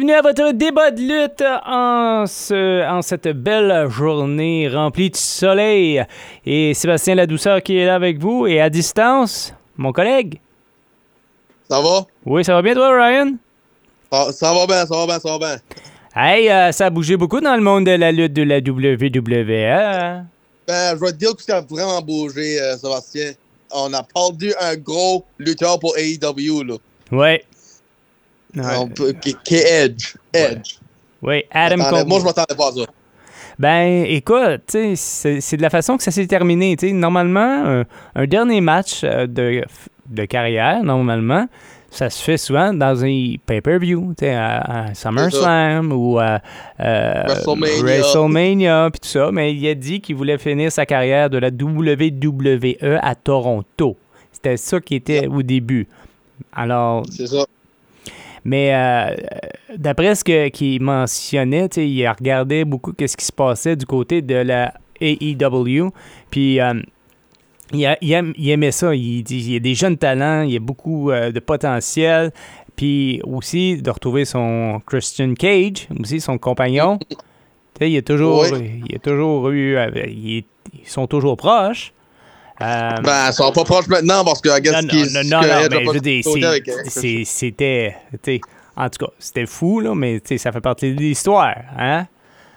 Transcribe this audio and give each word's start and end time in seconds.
Bienvenue 0.00 0.18
à 0.18 0.22
votre 0.22 0.52
débat 0.52 0.90
de 0.92 1.00
lutte 1.02 1.44
en, 1.66 2.24
ce- 2.26 2.88
en 2.90 3.02
cette 3.02 3.28
belle 3.28 3.86
journée 3.90 4.66
remplie 4.66 5.10
de 5.10 5.16
soleil. 5.16 6.02
Et 6.46 6.72
Sébastien 6.72 7.16
Ladouceur 7.16 7.62
qui 7.62 7.76
est 7.76 7.84
là 7.84 7.96
avec 7.96 8.18
vous 8.18 8.46
et 8.46 8.62
à 8.62 8.70
distance, 8.70 9.52
mon 9.76 9.92
collègue. 9.92 10.40
Ça 11.68 11.82
va? 11.82 12.06
Oui, 12.24 12.42
ça 12.46 12.54
va 12.54 12.62
bien 12.62 12.72
toi, 12.72 12.88
Ryan? 12.96 13.34
Ça, 14.10 14.32
ça 14.32 14.54
va 14.54 14.66
bien, 14.66 14.86
ça 14.86 14.96
va 14.96 15.04
bien, 15.06 15.18
ça 15.20 15.36
va 15.36 15.38
bien. 15.38 15.56
Hey, 16.16 16.48
euh, 16.50 16.72
ça 16.72 16.86
a 16.86 16.90
bougé 16.90 17.18
beaucoup 17.18 17.40
dans 17.42 17.54
le 17.54 17.60
monde 17.62 17.84
de 17.84 17.90
la 17.90 18.10
lutte 18.10 18.32
de 18.32 18.42
la 18.42 18.56
WWE. 18.56 20.24
Ben, 20.66 20.96
je 20.96 20.98
vais 21.04 21.12
te 21.12 21.16
dire 21.18 21.36
que 21.36 21.42
ça 21.42 21.58
a 21.58 21.60
vraiment 21.60 22.00
bougé, 22.00 22.58
euh, 22.58 22.74
Sébastien. 22.78 23.32
On 23.70 23.92
a 23.92 24.02
perdu 24.02 24.54
un 24.62 24.76
gros 24.76 25.26
lutteur 25.38 25.78
pour 25.78 25.94
AEW, 25.98 26.62
là. 26.64 26.76
Ouais. 27.12 27.44
On 28.56 28.60
Ouais, 28.84 28.90
peut- 28.94 29.12
qui, 29.12 29.36
qui 29.44 29.54
est 29.56 29.84
Edge. 29.84 30.14
Edge. 30.32 30.76
ouais, 31.22 31.46
Adam 31.50 31.84
Cole. 31.88 32.06
Moi, 32.06 32.18
je 32.20 32.24
m'attendais 32.24 32.54
pas 32.56 32.68
à 32.68 32.72
ça. 32.72 32.82
Ben, 33.58 34.04
écoute, 34.08 34.62
c'est 34.94 35.56
de 35.56 35.62
la 35.62 35.70
façon 35.70 35.96
que 35.96 36.02
ça 36.02 36.10
s'est 36.10 36.26
terminé. 36.26 36.76
tu 36.76 36.88
sais. 36.88 36.92
Normalement, 36.94 37.40
un, 37.80 37.84
un 38.14 38.26
dernier 38.26 38.60
match 38.62 39.02
euh, 39.04 39.26
de, 39.26 39.62
de 40.08 40.24
carrière, 40.24 40.82
normalement, 40.82 41.46
ça 41.90 42.08
se 42.08 42.22
fait 42.22 42.38
souvent 42.38 42.72
dans 42.72 43.04
un 43.04 43.34
pay-per-view, 43.44 44.14
à, 44.22 44.86
à 44.88 44.94
SummerSlam 44.94 45.92
ou 45.92 46.18
à 46.18 46.40
euh, 46.80 47.24
WrestleMania. 47.82 48.88
Puis 48.92 49.00
tout 49.00 49.08
ça. 49.08 49.30
Mais 49.32 49.52
il 49.54 49.68
a 49.68 49.74
dit 49.74 50.00
qu'il 50.00 50.16
voulait 50.16 50.38
finir 50.38 50.72
sa 50.72 50.86
carrière 50.86 51.28
de 51.28 51.38
la 51.38 51.48
WWE 51.48 52.76
à 53.02 53.14
Toronto. 53.14 53.96
C'était 54.32 54.56
ça 54.56 54.80
qui 54.80 54.94
était 54.94 55.26
au 55.26 55.42
début. 55.42 55.86
Alors, 56.54 57.02
C'est 57.10 57.26
ça. 57.26 57.44
Mais 58.44 58.74
euh, 58.74 59.14
d'après 59.76 60.14
ce 60.14 60.24
que- 60.24 60.48
qu'il 60.48 60.82
mentionnait, 60.82 61.66
il 61.76 62.06
regardait 62.08 62.64
beaucoup 62.64 62.92
ce 62.98 63.16
qui 63.16 63.24
se 63.24 63.32
passait 63.32 63.76
du 63.76 63.86
côté 63.86 64.22
de 64.22 64.34
la 64.34 64.74
AEW. 65.00 65.90
Puis 66.30 66.60
euh, 66.60 66.74
il, 67.72 67.86
a- 67.86 67.98
il 68.00 68.12
aime- 68.12 68.34
il 68.36 68.50
aimait 68.50 68.70
ça. 68.72 68.94
Il 68.94 69.22
dit 69.22 69.38
il 69.38 69.52
y 69.52 69.56
a 69.56 69.60
des 69.60 69.74
jeunes 69.74 69.96
talents, 69.98 70.42
il 70.42 70.52
y 70.52 70.56
a 70.56 70.60
beaucoup 70.60 71.10
euh, 71.10 71.30
de 71.32 71.40
potentiel. 71.40 72.32
Puis 72.76 73.20
aussi 73.24 73.82
de 73.82 73.90
retrouver 73.90 74.24
son 74.24 74.80
Christian 74.86 75.34
Cage, 75.34 75.86
aussi 76.00 76.20
son 76.20 76.38
compagnon. 76.38 76.98
Il 77.82 77.96
a 77.96 78.02
toujours, 78.02 78.44
Oui. 78.52 78.82
il 78.90 78.96
a 78.96 78.98
toujours 78.98 79.48
eu, 79.48 79.74
ils 80.04 80.44
sont 80.84 81.06
toujours 81.06 81.38
proches. 81.38 81.94
Euh, 82.62 82.90
Ben, 83.02 83.28
ils 83.28 83.32
sont 83.32 83.52
pas 83.52 83.64
proches 83.64 83.88
maintenant 83.88 84.24
parce 84.24 84.40
que, 84.40 84.58
guess, 84.60 84.72
non, 84.82 84.88
non, 85.24 85.40
non, 85.40 85.40
non, 85.40 85.68
mais 85.70 85.84
je 85.94 85.98
euh, 86.68 86.82
c'est- 86.86 87.24
c'était. 87.24 87.96
En 88.76 88.88
tout 88.88 89.04
cas, 89.06 89.12
c'était 89.18 89.46
fou, 89.46 89.80
là, 89.80 89.94
mais 89.94 90.20
ça 90.36 90.52
fait 90.52 90.60
partie 90.60 90.94
de 90.94 91.00
l'histoire. 91.00 91.56
Hein? 91.78 92.06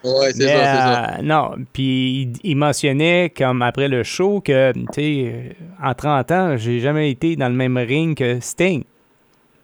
Ouais, 0.03 0.31
c'est 0.33 0.43
ça, 0.47 0.53
c'est 0.53 0.77
ça. 0.77 1.03
euh, 1.17 1.21
non, 1.23 1.51
puis 1.71 2.21
il, 2.23 2.33
il 2.51 2.55
mentionnait, 2.57 3.31
comme 3.35 3.61
après 3.61 3.87
le 3.87 4.03
show, 4.03 4.41
que, 4.41 4.73
tu 4.73 4.85
sais, 4.93 5.31
euh, 5.33 5.49
en 5.81 5.93
30 5.93 6.31
ans, 6.31 6.57
j'ai 6.57 6.79
jamais 6.81 7.09
été 7.09 7.35
dans 7.37 7.47
le 7.47 7.55
même 7.55 7.77
ring 7.77 8.17
que 8.17 8.39
Sting. 8.41 8.83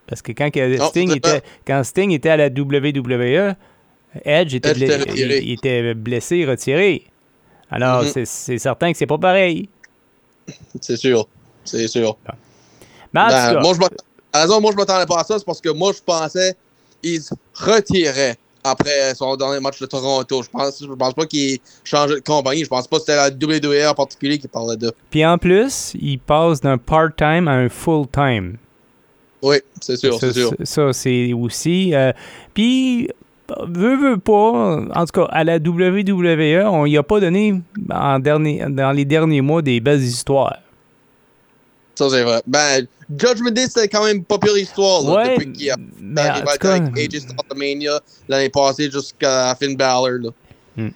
Parce 0.08 0.22
que 0.22 0.32
quand, 0.32 0.50
que 0.50 0.78
Non, 0.78 0.88
Sting, 0.88 1.14
était, 1.16 1.42
quand 1.68 1.84
Sting 1.84 2.12
était 2.12 2.30
à 2.30 2.38
la 2.38 2.50
WWE, 2.50 3.54
Edge 4.26 4.56
était, 4.56 4.70
Edge 4.72 4.78
blessé, 4.80 4.94
était 4.94 5.14
il, 5.40 5.44
il 5.44 5.52
était 5.54 5.94
blessé, 5.94 6.46
retiré. 6.46 7.04
Alors, 7.70 8.04
Mhm. 8.04 8.08
c'est- 8.10 8.26
c'est 8.26 8.58
certain 8.58 8.92
que 8.92 8.98
c'est 8.98 9.06
pas 9.06 9.18
pareil. 9.20 9.70
C'est 10.82 10.98
sûr. 10.98 11.28
C'est 11.64 11.88
sûr. 11.88 12.18
Mais 13.14 13.22
en 13.22 13.26
tout 13.28 13.32
Ben, 13.32 13.54
cas, 13.54 13.60
moi, 13.62 13.74
je 13.74 13.80
à 14.32 14.42
raison, 14.42 14.62
moi, 14.62 14.72
je 14.72 14.78
m'attendais 14.78 15.06
pas 15.06 15.20
à 15.22 15.24
ça. 15.24 15.40
C'est 15.40 15.46
parce 15.46 15.62
que 15.62 15.70
moi, 15.70 15.92
je 15.96 16.02
pensais 16.06 16.56
qu'il 17.02 17.22
se 17.22 17.34
retirait 17.56 18.38
après 18.64 19.16
son 19.16 19.36
dernier 19.36 19.60
match 19.60 19.80
de 19.80 19.86
Toronto. 19.86 20.44
Je 20.44 20.50
pense, 20.50 20.82
je 20.82 20.94
pense 20.94 21.14
pas 21.14 21.26
qu'il 21.26 21.60
changeait 21.84 22.16
de 22.16 22.20
compagnie. 22.20 22.64
Je 22.64 22.70
pense 22.70 22.88
pas 22.88 22.98
que 22.98 23.04
c'était 23.04 23.16
la 23.16 23.30
WWE 23.30 23.90
en 23.90 23.94
particulier 23.96 24.38
qui 24.38 24.48
parlait 24.48 24.78
de. 24.78 24.92
Puis 25.10 25.26
en 25.26 25.38
plus, 25.38 25.94
il 26.00 26.20
passe 26.20 26.62
d'un 26.62 26.78
part-time 26.78 27.48
à 27.48 27.54
un 27.54 27.70
full-time. 27.70 28.58
Oui, 29.42 29.58
c'est 29.80 29.96
sûr, 29.96 30.20
c'est 30.20 30.34
sûr. 30.34 30.52
ça, 30.64 30.92
c'est 30.92 31.32
aussi. 31.34 31.96
euh, 31.96 32.12
puis, 32.54 33.10
veut, 33.68 33.98
veut 33.98 34.18
pas, 34.18 34.32
en 34.96 35.06
tout 35.06 35.22
cas, 35.22 35.28
à 35.32 35.44
la 35.44 35.58
WWE, 35.58 36.64
on 36.66 36.86
y 36.86 36.98
a 36.98 37.04
pas 37.04 37.20
donné 37.20 37.62
en 37.92 38.20
dernier, 38.20 38.64
dans 38.70 38.92
les 38.92 39.06
derniers 39.06 39.42
mois 39.42 39.62
des 39.62 39.80
belles 39.80 40.02
histoires. 40.02 40.58
Ça, 41.96 42.10
c'est 42.10 42.24
vrai. 42.24 42.42
Ben, 42.48 42.88
Judgment 43.18 43.52
Day, 43.52 43.68
c'était 43.68 43.88
quand 43.90 44.06
même 44.06 44.24
pas 44.24 44.38
pire 44.38 44.58
histoire. 44.58 45.04
Là, 45.04 45.16
Ouais, 45.24 45.30
depuis 45.36 45.52
qu'il 45.52 45.72
a 45.72 45.76
mais 46.02 46.22
en 46.22 46.26
arrivé 46.26 46.48
tout 46.54 46.58
cas, 46.60 46.74
avec 46.76 46.98
AJ 46.98 47.22
l'année 48.30 48.50
passée 48.50 48.90
jusqu'à 48.90 49.54
Finn 49.60 49.76
Balor. 49.76 50.08
Là. 50.78 50.88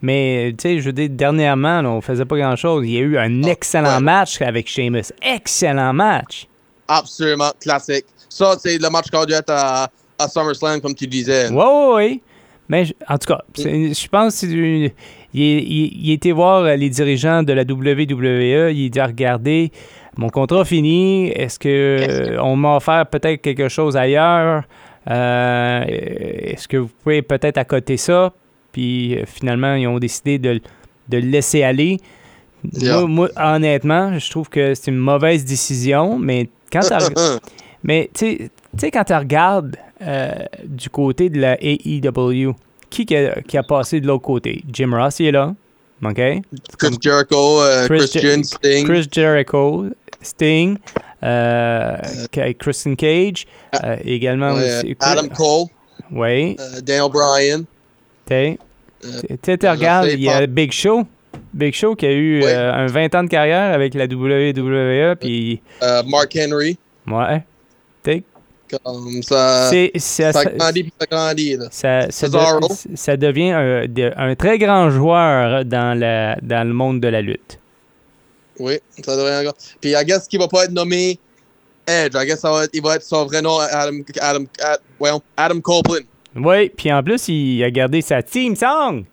mais 0.00 0.54
tu 0.56 0.62
sais, 0.62 0.78
je 0.80 0.84
veux 0.84 0.92
dire, 0.92 1.08
dernièrement, 1.10 1.82
là, 1.82 1.90
on 1.90 2.00
faisait 2.00 2.24
pas 2.24 2.36
grand-chose. 2.36 2.84
Il 2.86 2.92
y 2.92 2.98
a 2.98 3.00
eu 3.00 3.18
un 3.18 3.42
Ah, 3.42 3.48
excellent 3.48 3.96
ouais. 3.96 4.02
match 4.02 4.40
avec 4.40 4.68
Sheamus. 4.68 5.12
Excellent 5.20 5.92
match. 5.92 6.46
Absolument 6.86 7.50
classique. 7.60 8.04
Ça, 8.28 8.54
c'est 8.60 8.78
le 8.78 8.88
match 8.88 9.10
qu'on 9.10 9.20
a 9.22 9.26
dû 9.26 9.32
être 9.32 9.50
à, 9.50 9.88
à 10.24 10.28
SummerSlam, 10.28 10.80
comme 10.80 10.94
tu 10.94 11.06
disais. 11.06 11.48
Oui, 11.50 11.56
oui, 11.56 11.94
oui. 11.96 12.22
Mais 12.68 12.84
je- 12.86 12.94
en 13.08 13.18
tout 13.18 13.26
cas, 13.26 13.40
je 13.56 14.08
pense 14.08 14.40
qu'il 14.40 14.92
il, 15.34 16.10
était 16.12 16.30
voir 16.32 16.64
euh, 16.64 16.76
les 16.76 16.88
dirigeants 16.90 17.42
de 17.42 17.52
la 17.52 17.62
WWE. 17.64 18.70
Il 18.72 18.88
dit 18.90 19.00
Regardez, 19.00 19.70
mon 20.16 20.28
contrat 20.30 20.64
fini. 20.64 21.28
Est-ce 21.30 21.58
que 21.58 22.38
on 22.40 22.56
m'a 22.56 22.76
offert 22.76 23.06
peut-être 23.06 23.42
quelque 23.42 23.68
chose 23.68 23.96
ailleurs? 23.96 24.62
Euh, 25.10 25.84
Est-ce 25.86 26.68
que 26.68 26.76
vous 26.78 26.90
pouvez 27.02 27.22
peut-être 27.22 27.58
accoter 27.58 27.96
ça? 27.96 28.32
Puis 28.72 29.16
euh, 29.18 29.24
finalement, 29.26 29.74
ils 29.74 29.86
ont 29.86 29.98
décidé 29.98 30.38
de, 30.38 30.54
de 31.08 31.18
le 31.18 31.26
laisser 31.28 31.62
aller. 31.62 31.98
Yeah. 32.72 33.00
Moi, 33.00 33.08
moi, 33.08 33.28
honnêtement, 33.54 34.18
je 34.18 34.30
trouve 34.30 34.48
que 34.48 34.74
c'est 34.74 34.90
une 34.92 34.96
mauvaise 34.98 35.44
décision, 35.44 36.18
mais 36.18 36.48
quand 36.72 36.80
tu 36.80 37.14
mais 37.82 38.08
tu 38.14 38.20
sais- 38.20 38.38
tu 38.38 38.78
sais, 38.78 38.90
quand 38.90 39.04
tu 39.04 39.12
regardes 39.12 39.76
euh, 40.02 40.32
du 40.64 40.88
côté 40.90 41.30
de 41.30 41.40
la 41.40 41.56
AEW, 41.60 42.54
qui, 42.90 43.06
qui 43.06 43.16
a, 43.16 43.40
qui 43.42 43.56
a 43.56 43.62
passé 43.62 44.00
de 44.00 44.06
l'autre 44.06 44.22
côté? 44.24 44.62
Jim 44.72 44.90
Ross, 44.92 45.20
il 45.20 45.26
est 45.26 45.32
là. 45.32 45.54
OK? 46.04 46.20
Chris 46.78 46.96
Jericho, 47.00 47.60
euh, 47.62 47.86
Chris 47.86 47.98
Christian, 47.98 48.42
Sting. 48.42 48.86
Chris 48.86 49.08
Jericho, 49.10 49.86
Sting, 50.20 50.76
euh, 51.22 51.96
Ka- 52.30 52.52
Kristen 52.54 52.96
Cage, 52.96 53.46
euh, 53.84 53.96
également 54.04 54.52
aussi. 54.52 54.96
Adam 55.00 55.28
Cole, 55.28 55.66
Oui, 56.10 56.56
euh, 56.58 56.80
Daniel 56.80 57.10
Bryan. 57.10 57.64
tu 58.26 58.34
Euh, 58.34 58.56
sais, 59.44 59.68
regardes, 59.70 60.08
il 60.12 60.20
y 60.22 60.28
a. 60.28 60.46
Big 60.46 60.72
Show. 60.72 61.04
Big 61.54 61.72
Show 61.74 61.94
qui 61.96 62.06
a 62.06 62.12
eu 62.12 62.40
Ouais. 62.42 62.52
euh, 62.52 62.72
un 62.72 62.86
20 62.86 63.14
ans 63.14 63.24
de 63.24 63.28
carrière 63.28 63.72
avec 63.74 63.94
la 63.94 64.06
WWE, 64.06 65.14
puis 65.16 65.60
euh, 65.82 66.02
Mark 66.06 66.36
Henry. 66.36 66.76
ouais. 67.06 67.44
Comme 68.84 69.22
ça. 69.22 69.70
ça 69.96 70.32
ça- 70.32 70.44
grandit 70.44 70.82
puis 70.84 70.92
ça 71.00 71.06
grandit. 71.10 71.56
Là. 71.56 71.66
ça, 71.70 72.10
ça, 72.10 72.26
de- 72.28 72.32
Cesaro. 72.32 72.68
ça 72.94 73.16
devient 73.16 73.50
un, 73.50 73.86
de- 73.86 74.12
un 74.16 74.34
très 74.34 74.58
grand 74.58 74.90
joueur 74.90 75.64
dans, 75.64 75.98
la, 75.98 76.36
dans 76.42 76.66
le 76.66 76.72
monde 76.74 77.00
de 77.00 77.08
la 77.08 77.20
lutte. 77.22 77.58
Oui, 78.58 78.78
ça 79.04 79.16
devrait 79.16 79.40
encore. 79.40 79.54
Puis, 79.80 79.90
I 79.92 80.04
guess 80.04 80.28
qu'il 80.28 80.38
va 80.38 80.48
pas 80.48 80.64
être 80.64 80.72
nommé 80.72 81.18
Edge. 81.86 82.12
I 82.14 82.26
guess 82.26 82.40
ça 82.40 82.50
va 82.52 82.64
être, 82.64 82.70
il 82.74 82.82
va 82.82 82.96
être 82.96 83.02
son 83.02 83.24
vrai 83.24 83.42
nom, 83.42 83.58
Adam, 83.58 83.98
Adam, 84.20 84.44
Adam 85.36 85.60
Copeland. 85.60 86.04
Oui, 86.36 86.68
puis 86.70 86.92
en 86.92 87.02
plus, 87.02 87.28
il 87.28 87.62
a 87.64 87.70
gardé 87.70 88.00
sa 88.02 88.22
team 88.22 88.54
song. 88.56 89.04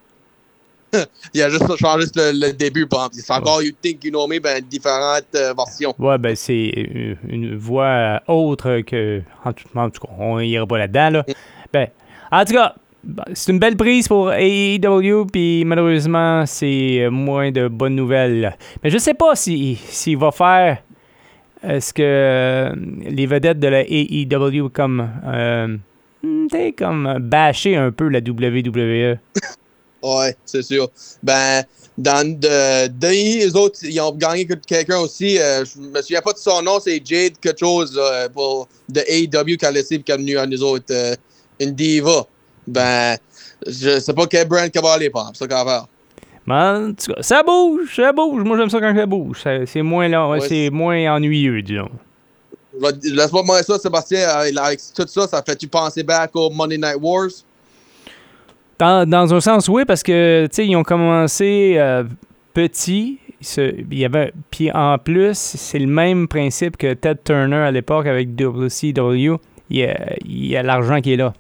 Il 1.34 1.42
a 1.42 1.50
juste 1.50 1.76
changé 1.78 2.06
le, 2.16 2.48
le 2.48 2.54
début. 2.54 2.88
C'est 3.12 3.32
encore 3.32 3.62
You 3.62 3.72
Think 3.82 4.04
You 4.04 4.12
Know 4.12 4.28
Me, 4.28 4.40
ben, 4.40 4.64
différentes 4.64 5.24
euh, 5.36 5.54
versions. 5.56 5.94
Ouais, 6.00 6.18
ben 6.18 6.36
c'est 6.36 6.72
une, 7.28 7.56
voix 7.58 8.22
autre 8.28 8.82
que. 8.82 9.22
En 9.46 9.54
tout, 9.54 9.68
en 9.76 9.90
tout 9.90 10.02
cas, 10.02 10.14
on 10.18 10.40
ira 10.40 10.66
pas 10.66 10.78
là-dedans, 10.78 11.10
là. 11.10 11.26
Ben, 11.72 11.88
en 12.32 12.46
tout 12.46 12.54
cas, 12.54 12.76
bah, 13.04 13.26
c'est 13.34 13.52
une 13.52 13.60
belle 13.60 13.78
prise 13.78 14.08
pour 14.08 14.32
AEW, 14.32 15.26
puis 15.32 15.64
malheureusement, 15.66 16.46
c'est 16.46 17.02
euh, 17.02 17.10
moins 17.10 17.52
de 17.52 17.68
bonnes 17.68 17.96
nouvelles. 17.96 18.58
Mais 18.84 18.90
je 18.90 18.98
sais 18.98 19.14
pas 19.14 19.36
si- 19.36 19.76
s'il 19.76 20.18
va 20.18 20.32
faire 20.32 20.80
est-ce 21.62 21.94
que 21.94 22.02
euh, 22.02 22.74
les 23.02 23.26
vedettes 23.26 23.60
de 23.60 23.68
la 23.68 23.82
AEW 23.82 24.70
comme 24.70 25.10
euh, 25.26 25.78
hmm, 26.24 26.48
comme 26.78 27.18
bâcher 27.20 27.76
un 27.76 27.92
peu 27.92 28.08
la 28.08 28.20
WWE. 28.20 29.18
Ouais, 30.02 30.36
c'est 30.46 30.62
sûr. 30.62 30.90
Ben, 31.22 31.64
dans 31.98 32.26
de, 32.40 33.58
autres, 33.58 33.80
ils 33.84 34.00
ont 34.00 34.14
gagné 34.14 34.46
que- 34.46 34.54
quelqu'un 34.54 35.00
aussi. 35.00 35.38
euh, 35.38 35.66
je 35.66 35.80
me 35.82 36.02
souviens 36.02 36.22
pas 36.22 36.32
de 36.34 36.38
son 36.38 36.62
nom, 36.62 36.80
c'est 36.80 37.02
Jade 37.04 37.34
quelque 37.42 37.60
chose 37.60 37.94
là, 37.96 38.30
pour 38.30 38.68
de 38.88 39.02
AEW 39.08 39.58
qui 39.58 39.66
a 39.66 39.72
laissé 39.72 39.96
et 39.96 40.02
qui 40.02 40.12
est 40.12 40.18
venu 40.18 40.38
à 40.38 40.46
nous 40.46 40.64
autres 40.64 40.86
euh, 40.92 41.14
une 41.60 41.72
diva. 41.72 42.26
Ben, 42.66 43.18
je 43.68 44.00
sais 44.00 44.14
pas 44.14 44.26
quel 44.28 44.48
brand 44.48 44.70
qui 44.70 44.80
va 44.80 44.94
aller 44.94 45.10
par. 45.10 45.32
C'est 45.34 45.40
ça 45.40 45.48
qu'on 45.48 45.66
va 45.66 45.72
faire. 45.80 45.86
Mais 46.48 46.56
en 46.56 46.94
tout 46.94 47.14
cas, 47.14 47.22
ça 47.22 47.44
bouge, 47.44 47.94
ça 47.96 48.14
bouge. 48.14 48.44
Moi, 48.44 48.58
j'aime 48.58 48.70
ça 48.70 48.80
quand 48.80 48.96
ça 48.96 49.06
bouge. 49.06 49.42
C'est 49.68 49.82
moins, 49.82 50.08
long, 50.08 50.30
Ouais. 50.32 50.40
c'est 50.48 50.70
moins 50.70 51.14
ennuyeux, 51.16 51.62
disons. 51.62 51.90
Laisse-moi 53.04 53.44
moi 53.44 53.62
ça, 53.64 53.78
Sébastien. 53.78 54.20
euh, 54.22 54.52
Avec 54.58 54.80
tout 54.96 55.06
ça, 55.08 55.28
ça 55.28 55.44
fait-tu 55.46 55.68
penser 55.68 56.02
back 56.04 56.32
au 56.36 56.50
Monday 56.50 56.78
Night 56.78 56.98
Wars? 57.02 57.30
Dans, 58.80 59.08
dans 59.08 59.34
un 59.34 59.42
sens, 59.42 59.68
oui, 59.68 59.84
parce 59.86 60.04
que, 60.04 60.48
ils 60.58 60.76
ont 60.78 60.84
commencé 60.84 61.76
euh, 61.78 62.06
petits. 62.54 63.20
Il 63.58 63.98
y 63.98 64.06
avait, 64.06 64.34
puis 64.52 64.72
en 64.72 64.98
plus, 64.98 65.38
c'est 65.38 65.80
le 65.80 65.88
même 65.88 66.30
principe 66.30 66.78
que 66.78 66.94
Ted 66.94 67.20
Turner 67.26 67.58
à 67.58 67.72
l'époque 67.72 68.08
avec 68.08 68.30
WCW. 68.40 69.36
Il 69.70 69.88
y 70.26 70.56
a, 70.56 70.64
l'argent 70.64 71.02
qui 71.02 71.14
est 71.14 71.18
là. 71.18 71.34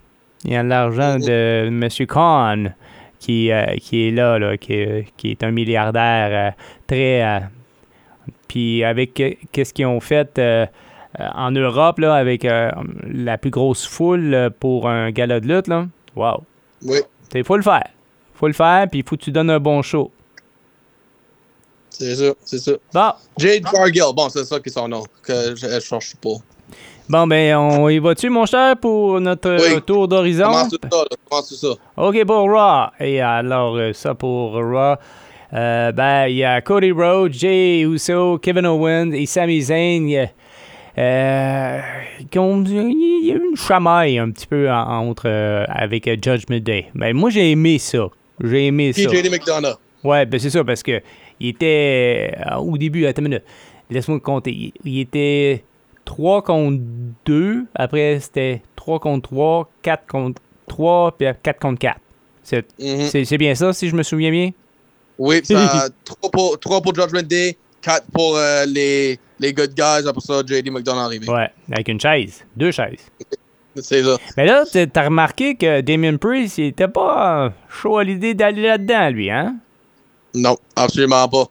Il 0.43 0.51
y 0.51 0.55
a 0.55 0.63
l'argent 0.63 1.17
de 1.17 1.67
M. 1.67 1.87
Khan 2.07 2.71
qui, 3.19 3.51
euh, 3.51 3.65
qui 3.81 4.07
est 4.07 4.11
là, 4.11 4.37
là 4.39 4.57
qui, 4.57 4.85
qui 5.17 5.31
est 5.31 5.43
un 5.43 5.51
milliardaire 5.51 6.29
euh, 6.31 6.63
très. 6.87 7.23
euh, 7.23 7.39
puis 8.47 8.83
avec 8.83 9.21
qu'est-ce 9.51 9.73
qu'ils 9.73 9.85
ont 9.85 9.99
fait 9.99 10.41
en 11.19 11.51
Europe, 11.51 11.99
là, 11.99 12.15
avec 12.15 12.43
la 12.43 13.37
plus 13.37 13.51
grosse 13.51 13.85
foule 13.85 14.49
pour 14.59 14.89
un 14.89 15.11
gala 15.11 15.39
de 15.39 15.47
lutte, 15.47 15.67
là? 15.67 15.85
Wow! 16.15 16.43
Oui, 16.83 16.97
Il 17.35 17.43
faut 17.43 17.57
le 17.57 17.63
faire. 17.63 17.87
faut 18.33 18.47
le 18.47 18.53
faire, 18.53 18.87
puis 18.89 18.99
il 18.99 19.05
faut 19.07 19.15
que 19.17 19.21
tu 19.21 19.31
donnes 19.31 19.49
un 19.49 19.59
bon 19.59 19.81
show. 19.81 20.11
c'est 21.89 22.15
ça, 22.15 22.33
c'est 22.45 22.59
ça. 22.59 22.71
Bon, 22.93 23.11
Jade 23.37 23.63
Cargill, 23.63 24.03
bon, 24.15 24.29
c'est 24.29 24.45
ça 24.45 24.59
qui 24.59 24.69
est 24.69 24.71
son 24.73 24.87
nom, 24.87 25.03
que 25.21 25.55
je, 25.55 25.67
je 25.67 25.79
cherche 25.79 26.15
pas. 26.15 26.35
bon 27.09 27.27
ben, 27.27 27.55
on 27.57 27.89
y 27.89 27.99
va-tu, 27.99 28.29
mon 28.29 28.45
cher, 28.45 28.77
pour 28.77 29.19
notre 29.19 29.49
Oui. 29.57 29.75
euh, 29.75 29.79
tour 29.81 30.07
d'horizon? 30.07 30.45
Comment 30.45 30.69
tout 30.69 30.77
ça, 30.81 30.97
là? 30.97 31.17
Comment 31.29 31.41
tout 31.41 31.55
ça? 31.55 31.67
OK, 31.97 32.25
pour 32.25 32.49
Raw. 32.51 32.87
Et 32.99 33.19
alors, 33.21 33.75
euh, 33.75 33.91
ça 33.93 34.13
pour 34.15 34.53
Raw. 34.53 34.95
Euh, 35.51 35.91
ben, 35.91 36.27
il 36.27 36.37
y 36.37 36.43
a 36.43 36.61
Cody 36.61 36.91
Rhodes, 36.91 37.33
Jay 37.33 37.81
Uso, 37.81 38.37
Kevin 38.37 38.65
Owens 38.67 39.11
et 39.11 39.25
Sami 39.25 39.61
Zayn. 39.61 40.27
Euh, 40.97 41.79
qui 42.29 42.37
ont- 42.39 42.63
il 43.21 43.27
y 43.27 43.31
a 43.31 43.35
eu 43.35 43.43
une 43.49 43.55
chamaille 43.57 44.17
un 44.19 44.29
petit 44.31 44.47
peu 44.47 44.69
en- 44.69 45.07
entre 45.07 45.23
euh, 45.27 45.65
avec 45.69 46.07
euh, 46.07 46.15
Judgment 46.21 46.59
Day. 46.59 46.87
Ben, 46.95 47.15
moi, 47.15 47.29
j'ai 47.29 47.51
aimé 47.51 47.77
ça. 47.79 48.07
J'ai 48.43 48.67
aimé 48.67 48.91
Puis 48.93 49.03
ça. 49.03 49.09
JD 49.09 49.29
McDonough. 49.31 49.77
Ouais, 50.03 50.25
ben 50.25 50.39
c'est 50.39 50.49
ça, 50.49 50.63
parce 50.63 50.81
que 50.81 51.01
il 51.41 51.49
était 51.49 52.33
euh, 52.51 52.55
au 52.55 52.77
début, 52.77 53.05
attends 53.05 53.21
une 53.21 53.27
minute, 53.29 53.43
laisse-moi 53.89 54.19
compter. 54.21 54.51
Il, 54.51 54.71
il 54.85 54.99
était 55.01 55.63
3 56.05 56.41
contre 56.43 56.81
2, 57.25 57.65
après 57.75 58.19
c'était 58.21 58.61
3 58.77 58.99
contre 58.99 59.29
3, 59.29 59.69
4 59.81 60.07
contre 60.07 60.41
3, 60.67 61.11
puis 61.17 61.27
4 61.43 61.59
contre 61.59 61.79
4. 61.79 61.99
C'est 62.43 62.65
Mhm. 62.79 63.25
c'est- 63.25 63.37
bien 63.37 63.53
ça, 63.55 63.73
si 63.73 63.89
je 63.89 63.95
me 63.95 64.03
souviens 64.03 64.31
bien? 64.31 64.51
Oui, 65.17 65.41
ça, 65.43 65.89
3 66.05 66.31
pour, 66.31 66.57
trois 66.59 66.81
pour 66.81 66.95
Judgment 66.95 67.23
Day, 67.27 67.57
4 67.81 68.05
pour 68.13 68.35
euh, 68.37 68.65
les, 68.65 69.19
les 69.39 69.53
good 69.53 69.73
guys, 69.73 70.07
après 70.07 70.21
ça, 70.21 70.41
JD 70.45 70.71
McDonough 70.71 70.99
arrivé. 71.05 71.29
Ouais, 71.29 71.49
avec 71.71 71.87
une 71.87 71.99
chaise, 71.99 72.43
deux 72.55 72.71
chaises. 72.71 73.05
C'est 73.75 74.03
ça. 74.03 74.17
Mais 74.35 74.45
là, 74.45 74.63
t'as 74.91 75.05
remarqué 75.05 75.55
que 75.55 75.81
Damien 75.81 76.17
Priest, 76.17 76.57
il 76.57 76.65
était 76.65 76.87
pas 76.87 77.53
chaud 77.69 77.97
à 77.97 78.03
l'idée 78.03 78.33
d'aller 78.33 78.63
là-dedans, 78.63 79.09
lui, 79.09 79.29
hein? 79.29 79.55
Non, 80.33 80.57
absolument 80.75 81.27
pas. 81.29 81.45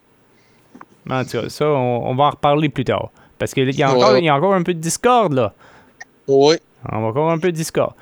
En 1.11 1.25
tout 1.25 1.41
cas, 1.41 1.49
ça, 1.49 1.67
on, 1.67 2.11
on 2.11 2.15
va 2.15 2.25
en 2.25 2.31
reparler 2.31 2.69
plus 2.69 2.85
tard. 2.85 3.11
Parce 3.39 3.55
qu'il 3.55 3.71
y, 3.75 3.83
a 3.83 3.91
encore- 3.91 4.13
ouais. 4.13 4.21
il 4.21 4.25
y 4.25 4.29
a 4.29 4.35
encore 4.37 4.53
un 4.55 4.63
peu 4.63 4.75
de 4.75 4.81
discorde, 4.81 5.33
là. 5.33 5.55
Oui. 6.27 6.57
On 6.93 7.01
va 7.01 7.07
encore 7.09 7.31
un 7.31 7.39
peu 7.39 7.51
de 7.51 7.57
discord. 7.57 7.95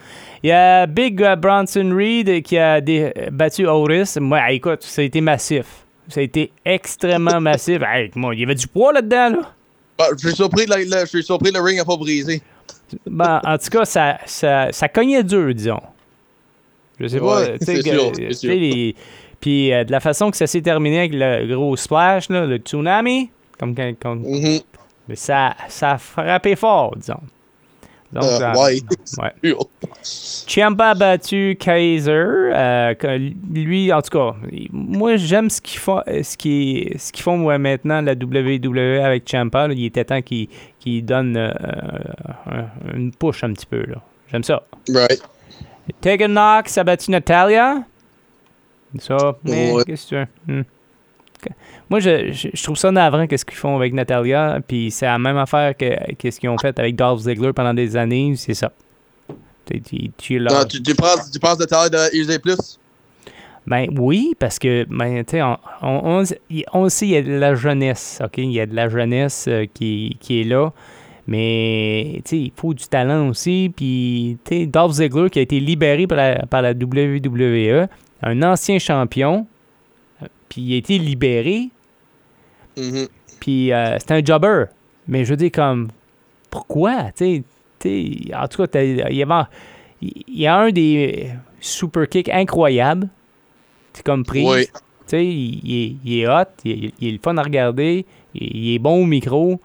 Il 0.42 0.48
y 0.48 0.52
a 0.52 0.86
Big 0.86 1.22
euh, 1.22 1.36
Bronson 1.36 1.92
Reed 1.94 2.42
qui 2.42 2.58
a 2.58 2.80
dé- 2.80 3.12
battu 3.30 3.66
Otis. 3.66 4.18
Moi, 4.20 4.50
écoute, 4.52 4.82
ça 4.82 5.02
a 5.02 5.04
été 5.04 5.20
massif. 5.20 5.85
Ça 6.08 6.20
a 6.20 6.22
été 6.22 6.52
extrêmement 6.64 7.40
massif. 7.40 7.80
Hey, 7.82 8.10
moi, 8.14 8.34
il 8.34 8.40
y 8.40 8.44
avait 8.44 8.54
du 8.54 8.66
poids 8.68 8.92
là-dedans, 8.92 9.30
là. 9.30 9.52
Bah, 9.98 10.04
je 10.12 10.28
suis 10.28 10.36
surpris, 10.36 10.66
le, 10.66 10.76
le- 10.84 11.00
je 11.00 11.06
suis 11.06 11.22
surpris 11.24 11.50
le 11.50 11.60
ring 11.60 11.78
n'a 11.78 11.84
pas 11.84 11.96
brisé. 11.96 12.42
Ben, 13.06 13.40
en 13.44 13.58
tout 13.58 13.70
cas, 13.70 13.84
ça, 13.84 14.18
ça, 14.26 14.70
ça 14.70 14.88
cognait 14.88 15.24
dur, 15.24 15.52
disons. 15.54 15.80
Je 17.00 17.06
sais 17.08 17.18
pas. 17.18 17.40
Ouais, 17.42 17.56
c'est 17.60 17.82
sûr, 17.82 18.12
les- 18.50 18.94
Puis 19.40 19.72
euh, 19.72 19.84
de 19.84 19.90
la 19.92 20.00
façon 20.00 20.30
que 20.30 20.36
ça 20.36 20.46
s'est 20.46 20.62
terminé 20.62 20.98
avec 21.00 21.12
le 21.14 21.54
gros 21.54 21.76
splash, 21.76 22.28
là, 22.30 22.46
le 22.46 22.56
tsunami, 22.58 23.30
comme 23.58 23.74
Mhm. 24.20 24.60
mais 25.08 25.16
ça, 25.16 25.54
ça 25.68 25.92
a 25.92 25.98
frappé 25.98 26.56
fort, 26.56 26.94
disons. 26.96 27.20
Donc, 28.12 28.24
Euh, 28.24 28.52
ouais. 28.54 28.78
ouais. 29.18 29.32
A 30.88 30.94
battu 30.94 31.56
Kaiser. 31.58 32.12
euh, 32.12 32.94
lui, 33.52 33.92
en 33.92 34.00
tout 34.00 34.10
cas, 34.10 34.36
moi, 34.72 35.16
j'aime 35.16 35.50
ce 35.50 35.60
qu'ils 35.60 35.80
font, 35.80 36.00
euh, 36.06 36.22
ce 36.22 36.36
qu'ils, 36.36 36.98
ce 36.98 37.10
qu'ils 37.12 37.22
font 37.24 37.44
ouais, 37.44 37.58
maintenant, 37.58 38.00
la 38.00 38.12
WWE 38.12 39.00
avec 39.04 39.24
Ciampa. 39.28 39.68
il 39.72 39.84
était 39.86 40.04
temps 40.04 40.22
donnent 41.04 41.36
euh, 41.36 41.52
un- 42.46 42.94
une 42.96 43.10
push 43.12 43.42
un 43.44 43.52
petit 43.52 43.66
peu. 43.66 43.84
J'aime 44.30 44.44
ça. 44.44 44.62
Right. 44.88 45.20
Tegan 46.00 46.28
Knox 46.28 46.78
a 46.78 46.84
battu 46.84 47.10
Natalia. 47.10 47.82
Ça, 49.00 49.36
mais 49.44 49.72
qu'est-ce 49.84 50.04
que 50.04 50.08
tu 50.08 50.14
veux? 50.46 50.54
Hmm. 50.60 50.62
Moi, 51.88 52.00
je, 52.00 52.32
je, 52.32 52.48
je 52.52 52.62
trouve 52.62 52.76
ça 52.76 52.90
navrant 52.90 53.26
qu'est-ce 53.26 53.44
qu'ils 53.44 53.56
font 53.56 53.76
avec 53.76 53.92
Natalia. 53.92 54.58
Puis 54.66 54.90
c'est 54.90 55.06
la 55.06 55.18
même 55.18 55.36
affaire 55.36 55.76
que 55.76 56.14
qu'est-ce 56.14 56.40
qu'ils 56.40 56.50
ont 56.50 56.58
fait 56.58 56.78
avec 56.78 56.96
Dolph 56.96 57.20
Ziggler 57.20 57.52
pendant 57.52 57.74
des 57.74 57.96
années. 57.96 58.34
C'est 58.36 58.54
ça. 58.54 58.72
Tu, 59.66 59.80
tu, 59.80 60.10
tu 60.16 60.40
Non, 60.40 60.64
tu, 60.68 60.82
tu 60.82 60.94
penses, 60.94 61.30
tu 61.30 61.38
penses 61.38 61.58
de 61.58 61.64
taille 61.64 61.90
de 61.90 62.16
user 62.16 62.38
plus? 62.38 62.78
Ben 63.66 63.88
oui, 63.98 64.36
parce 64.38 64.60
que, 64.60 64.86
ben, 64.88 65.24
tu 65.24 65.32
sais, 65.32 65.42
on, 65.42 65.58
on, 65.82 66.22
on, 66.22 66.24
on 66.72 66.88
sait, 66.88 67.06
il 67.06 67.10
y 67.10 67.16
a 67.16 67.22
de 67.22 67.32
la 67.32 67.56
jeunesse, 67.56 68.20
OK? 68.24 68.38
Il 68.38 68.52
y 68.52 68.60
a 68.60 68.66
de 68.66 68.74
la 68.76 68.88
jeunesse 68.88 69.46
euh, 69.48 69.66
qui, 69.72 70.16
qui 70.20 70.40
est 70.40 70.44
là. 70.44 70.72
Mais, 71.26 72.20
tu 72.24 72.30
sais, 72.30 72.38
il 72.38 72.52
faut 72.54 72.74
du 72.74 72.86
talent 72.86 73.28
aussi. 73.28 73.72
Puis, 73.74 74.38
tu 74.44 74.56
sais, 74.56 74.66
Dolph 74.66 74.92
Ziggler 74.92 75.30
qui 75.30 75.40
a 75.40 75.42
été 75.42 75.58
libéré 75.58 76.06
par 76.06 76.16
la, 76.16 76.46
par 76.46 76.62
la 76.62 76.70
WWE, 76.70 77.88
un 78.22 78.42
ancien 78.44 78.78
champion, 78.78 79.48
euh, 80.22 80.26
puis 80.48 80.62
il 80.62 80.74
a 80.74 80.76
été 80.76 80.98
libéré, 80.98 81.70
Mhm. 82.76 83.08
puis 83.40 83.72
euh, 83.72 83.96
c'est 83.98 84.12
un 84.12 84.24
jobber. 84.24 84.64
Mais 85.08 85.24
je 85.24 85.30
veux 85.30 85.36
dire, 85.36 85.52
comme, 85.52 85.88
pourquoi? 86.50 86.92
En 86.92 87.10
tout 87.10 88.66
cas, 88.66 88.82
il 88.82 89.06
y, 89.10 89.22
avait- 89.22 89.46
il 90.02 90.24
y 90.40 90.46
a 90.46 90.56
un 90.58 90.70
des 90.70 91.30
super 91.60 92.08
kicks 92.08 92.28
incroyables. 92.28 93.08
C'est 93.92 94.04
comme 94.04 94.24
prise. 94.24 94.46
Oui. 94.46 94.66
Il, 95.12 95.98
il 96.04 96.18
est, 96.20 96.26
hot, 96.28 96.42
il 96.64 96.86
est, 96.86 96.94
il 97.00 97.08
est 97.08 97.12
le 97.12 97.18
fun 97.22 97.36
à 97.36 97.42
regarder, 97.42 98.04
il, 98.34 98.56
il 98.56 98.74
est 98.74 98.78
bon 98.80 99.02
au 99.02 99.06
micro. 99.06 99.60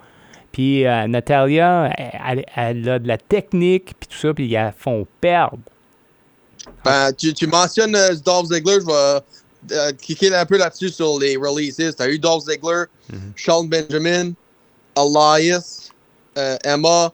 Puis 0.51 0.85
euh, 0.85 1.07
Natalia, 1.07 1.91
elle, 1.97 2.11
elle- 2.25 2.45
elle 2.55 2.89
a 2.89 2.99
de 2.99 3.07
la 3.07 3.17
technique, 3.17 3.93
puis 3.99 4.07
tout 4.09 4.17
ça, 4.17 4.33
puis 4.33 4.45
ils 4.45 4.51
la 4.51 4.71
font 4.71 5.07
perdre. 5.19 5.57
Ben, 6.85 7.11
tu, 7.13 7.33
tu 7.33 7.47
mentionnes 7.47 7.95
euh, 7.95 8.13
Dolph 8.23 8.47
Ziggler, 8.49 8.75
je 8.81 8.85
vais 8.85 9.19
euh, 9.71 9.91
un 10.33 10.45
peu 10.45 10.57
là-dessus 10.57 10.89
sur 10.89 11.19
les 11.19 11.35
releases. 11.37 11.95
T'as 11.95 12.09
eu 12.09 12.17
Dolph 12.19 12.43
Ziggler, 12.45 12.85
Mhm. 13.11 13.33
Sean 13.35 13.63
Benjamin, 13.65 14.31
Elias, 14.97 15.89
euh, 16.37 16.57
Emma, 16.63 17.11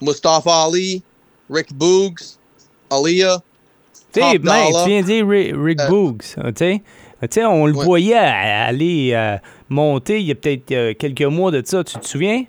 Mustafa 0.00 0.64
Ali, 0.64 1.02
Rick 1.50 1.72
Boogs, 1.74 2.20
Aliyah. 2.90 3.38
Tu 4.12 4.20
sais, 4.20 4.38
Dollar. 4.38 4.84
tu 4.84 4.90
viens 4.90 5.00
de 5.02 5.06
dire 5.06 5.28
Rick, 5.28 5.54
Rick 5.56 5.80
Euh, 5.80 5.88
Boogs, 5.88 6.22
hein, 6.36 6.52
tu 6.52 6.58
sais. 6.58 6.82
Tu 7.22 7.28
sais, 7.32 7.44
on 7.44 7.66
le 7.66 7.74
Ouais. 7.74 7.84
voyait 7.84 8.14
aller 8.16 9.10
euh, 9.14 9.36
monter 9.68 10.20
il 10.20 10.26
y 10.26 10.30
a 10.32 10.34
peut-être 10.34 10.72
euh, 10.72 10.94
quelques 10.98 11.22
mois 11.22 11.50
de 11.50 11.62
ça, 11.64 11.84
tu 11.84 11.98
te 11.98 12.06
souviens? 12.06 12.44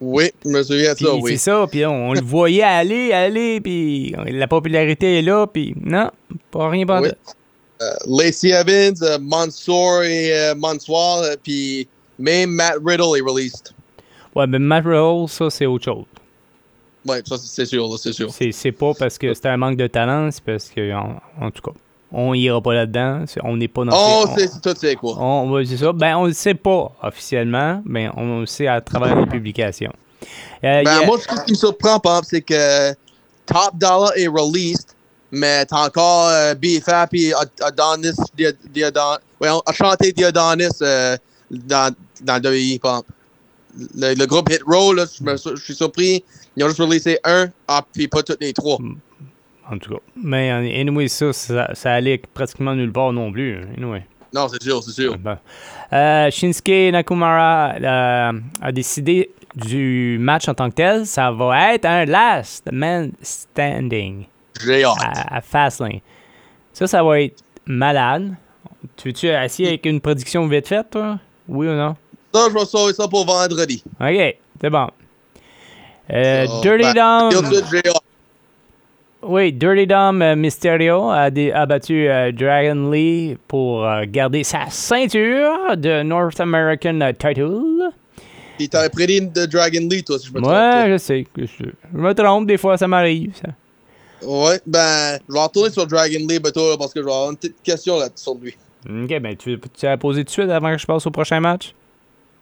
Oui, 0.00 0.30
je 0.44 0.50
me 0.50 0.62
souviens 0.62 0.92
de 0.92 0.98
ça, 0.98 1.06
c'est 1.06 1.20
oui. 1.22 1.38
ça, 1.38 1.66
puis 1.68 1.84
on, 1.86 2.10
on 2.10 2.12
le 2.12 2.20
voyait 2.20 2.62
aller, 2.62 3.12
aller, 3.12 3.60
puis 3.60 4.14
la 4.26 4.46
popularité 4.46 5.18
est 5.18 5.22
là, 5.22 5.46
puis 5.48 5.74
non, 5.80 6.10
pas 6.52 6.68
rien 6.68 6.86
pas 6.86 7.00
Oui. 7.00 7.08
Euh, 7.80 7.92
Lacey 8.06 8.48
Evans, 8.50 8.94
euh, 9.02 9.18
Mansour 9.20 10.02
et 10.02 10.32
euh, 10.32 10.54
Mansoir, 10.56 11.22
puis 11.42 11.86
même 12.18 12.50
Matt 12.50 12.74
Riddle 12.84 13.16
est 13.16 13.20
released. 13.20 13.70
Ouais, 14.34 14.46
mais 14.48 14.58
Matt 14.58 14.84
Riddle, 14.84 15.28
ça, 15.28 15.48
c'est 15.50 15.66
autre 15.66 15.84
chose. 15.84 16.04
Ouais, 17.06 17.22
ça, 17.26 17.36
c'est 17.38 17.64
sûr, 17.66 17.98
c'est 17.98 18.12
sûr. 18.12 18.30
C'est 18.32 18.50
c'est 18.52 18.72
pas 18.72 18.92
parce 18.98 19.16
que 19.16 19.32
c'est 19.32 19.46
un 19.46 19.56
manque 19.56 19.76
de 19.76 19.86
talent, 19.86 20.28
c'est 20.32 20.42
parce 20.42 20.68
que, 20.68 20.92
en, 20.92 21.16
en 21.40 21.50
tout 21.52 21.62
cas, 21.62 21.70
on 22.12 22.34
ira 22.34 22.60
pas 22.60 22.74
là-dedans. 22.74 23.24
c'est- 23.26 23.40
On 23.44 23.56
n'est 23.56 23.68
pas 23.68 23.84
dans 23.84 23.92
Oh, 23.94 24.26
ces- 24.36 24.48
c'est 24.48 24.60
tout, 24.60 24.74
c'est 24.78 24.96
quoi. 24.96 25.14
on, 25.18 25.48
on 25.52 25.60
dire 25.62 25.78
ça. 25.78 25.92
Ben, 25.92 26.16
on 26.16 26.26
le 26.26 26.32
sait 26.32 26.54
pas 26.54 26.90
officiellement, 27.02 27.80
mais 27.84 28.08
on 28.16 28.40
le 28.40 28.46
sait 28.46 28.66
à 28.66 28.80
travers 28.80 29.14
les 29.20 29.26
publications. 29.26 29.92
Euh, 30.64 30.82
Ben, 30.82 30.86
a- 30.88 31.06
moi, 31.06 31.16
ce 31.20 31.44
qui 31.44 31.52
me 31.52 31.56
surprend, 31.56 32.00
c'est 32.24 32.42
que 32.42 32.92
Top 33.46 33.70
Dollar 33.74 34.10
est 34.16 34.26
released, 34.26 34.88
mais 35.30 35.64
t'as 35.66 35.86
encore 35.86 36.28
euh, 36.28 36.52
Ad- 36.52 37.50
Adonis, 37.62 38.16
Dia- 38.36 38.52
Diodon- 38.72 39.18
ouais, 39.40 39.50
on 39.50 39.60
a 39.60 39.72
chanté 39.72 40.12
Diodonis 40.12 40.68
euh, 40.82 41.16
dans, 41.50 41.94
dans 42.22 42.42
le. 42.42 42.78
Le, 43.94 44.14
le 44.14 44.26
groupe 44.26 44.50
Hit 44.50 44.62
Row, 44.66 44.92
là, 44.92 45.04
je, 45.06 45.22
me 45.22 45.36
suis- 45.36 45.50
je 45.54 45.62
suis 45.62 45.74
surpris, 45.74 46.24
ils 46.56 46.64
ont 46.64 46.68
juste 46.68 46.80
releasé 46.80 47.18
un, 47.22 47.48
ah, 47.68 47.84
puis 47.92 48.08
pas 48.08 48.22
tous 48.22 48.36
les 48.40 48.52
trois. 48.52 48.78
En 49.70 49.78
tout 49.78 49.90
cas. 49.94 50.00
Mais 50.16 50.50
anyway, 50.50 51.06
ça, 51.08 51.32
ça, 51.32 51.70
ça 51.74 51.92
allait 51.92 52.20
pratiquement 52.34 52.74
nulle 52.74 52.90
part 52.90 53.12
non 53.12 53.30
plus. 53.30 53.56
hein, 53.58 53.66
Anyway. 53.76 54.04
Non, 54.34 54.48
c'est 54.48 54.62
sûr, 54.62 54.82
c'est 54.82 54.90
sûr. 54.92 55.16
Euh, 55.92 56.30
Shinsuke 56.30 56.90
Nakamura 56.92 57.74
euh, 57.76 58.32
a 58.60 58.72
décidé 58.72 59.30
du 59.54 60.16
match 60.20 60.48
en 60.48 60.54
tant 60.54 60.70
que 60.70 60.74
tel. 60.74 61.06
Ça 61.06 61.30
va 61.30 61.74
être 61.74 61.84
un 61.84 62.04
last 62.04 62.68
man 62.72 63.12
standing 63.22 64.24
J'ai 64.64 64.84
hâte. 64.84 64.96
à, 65.00 65.36
à 65.36 65.40
Fastlane. 65.40 66.00
Ça, 66.72 66.86
ça 66.86 67.02
va 67.02 67.20
être 67.20 67.42
malade. 67.66 68.34
Tu 68.96 69.08
veux-tu 69.08 69.26
essayer 69.28 69.68
avec 69.70 69.86
une 69.86 70.00
prédiction 70.00 70.46
vite 70.46 70.68
faite, 70.68 70.90
toi? 70.90 71.18
Oui 71.48 71.66
ou 71.68 71.72
non? 71.74 71.96
Ça, 72.32 72.46
je 72.48 72.54
vais 72.54 72.64
sauver 72.64 72.92
ça 72.92 73.08
pour 73.08 73.24
vendredi. 73.26 73.82
OK, 74.00 74.36
c'est 74.60 74.70
bon. 74.70 74.88
Euh, 76.12 76.46
Dirty 76.62 76.92
ben, 76.94 77.30
Dom. 77.30 77.44
Oui, 79.22 79.52
Dirty 79.52 79.86
Dom 79.86 80.22
euh, 80.22 80.36
Mysterio 80.36 81.10
a, 81.10 81.28
dé- 81.30 81.50
a 81.52 81.66
battu 81.66 82.08
euh, 82.08 82.30
Dragon 82.30 82.90
Lee 82.90 83.36
pour 83.48 83.84
garder 84.06 84.44
sa 84.44 84.66
ceinture 84.70 85.76
de 85.76 86.02
North 86.02 86.38
American 86.40 87.00
Title. 87.18 87.90
T'avais 88.70 88.88
prédit 88.90 89.20
de 89.20 89.46
Dragon 89.46 89.86
Lee, 89.90 90.02
toi, 90.04 90.18
si 90.18 90.28
je 90.28 90.32
me 90.32 90.40
trompe 90.40 90.52
Ouais, 90.52 90.90
je 90.92 90.98
sais. 90.98 91.26
je 91.36 91.64
me 91.98 92.12
trompe, 92.14 92.46
des 92.46 92.56
fois, 92.56 92.76
ça 92.78 92.86
m'arrive. 92.88 93.34
ça. 93.34 93.48
Ouais, 94.22 94.60
ben, 94.66 95.18
je 95.28 95.32
vais 95.32 95.40
retourner 95.40 95.70
sur 95.70 95.86
Dragon 95.86 96.18
Lee 96.28 96.38
bientôt, 96.38 96.70
là, 96.70 96.76
parce 96.76 96.92
que 96.92 97.00
je 97.00 97.04
vais 97.04 97.12
avoir 97.12 97.30
une 97.30 97.36
petite 97.36 97.62
question 97.62 97.98
là, 97.98 98.08
sur 98.14 98.34
lui. 98.34 98.54
Ok, 98.88 99.20
ben 99.20 99.36
tu, 99.36 99.58
tu 99.78 99.86
as 99.86 99.96
posé 99.96 100.22
tout 100.22 100.26
de 100.26 100.30
suite 100.30 100.50
avant 100.50 100.72
que 100.72 100.78
je 100.78 100.86
passe 100.86 101.06
au 101.06 101.10
prochain 101.10 101.40
match? 101.40 101.74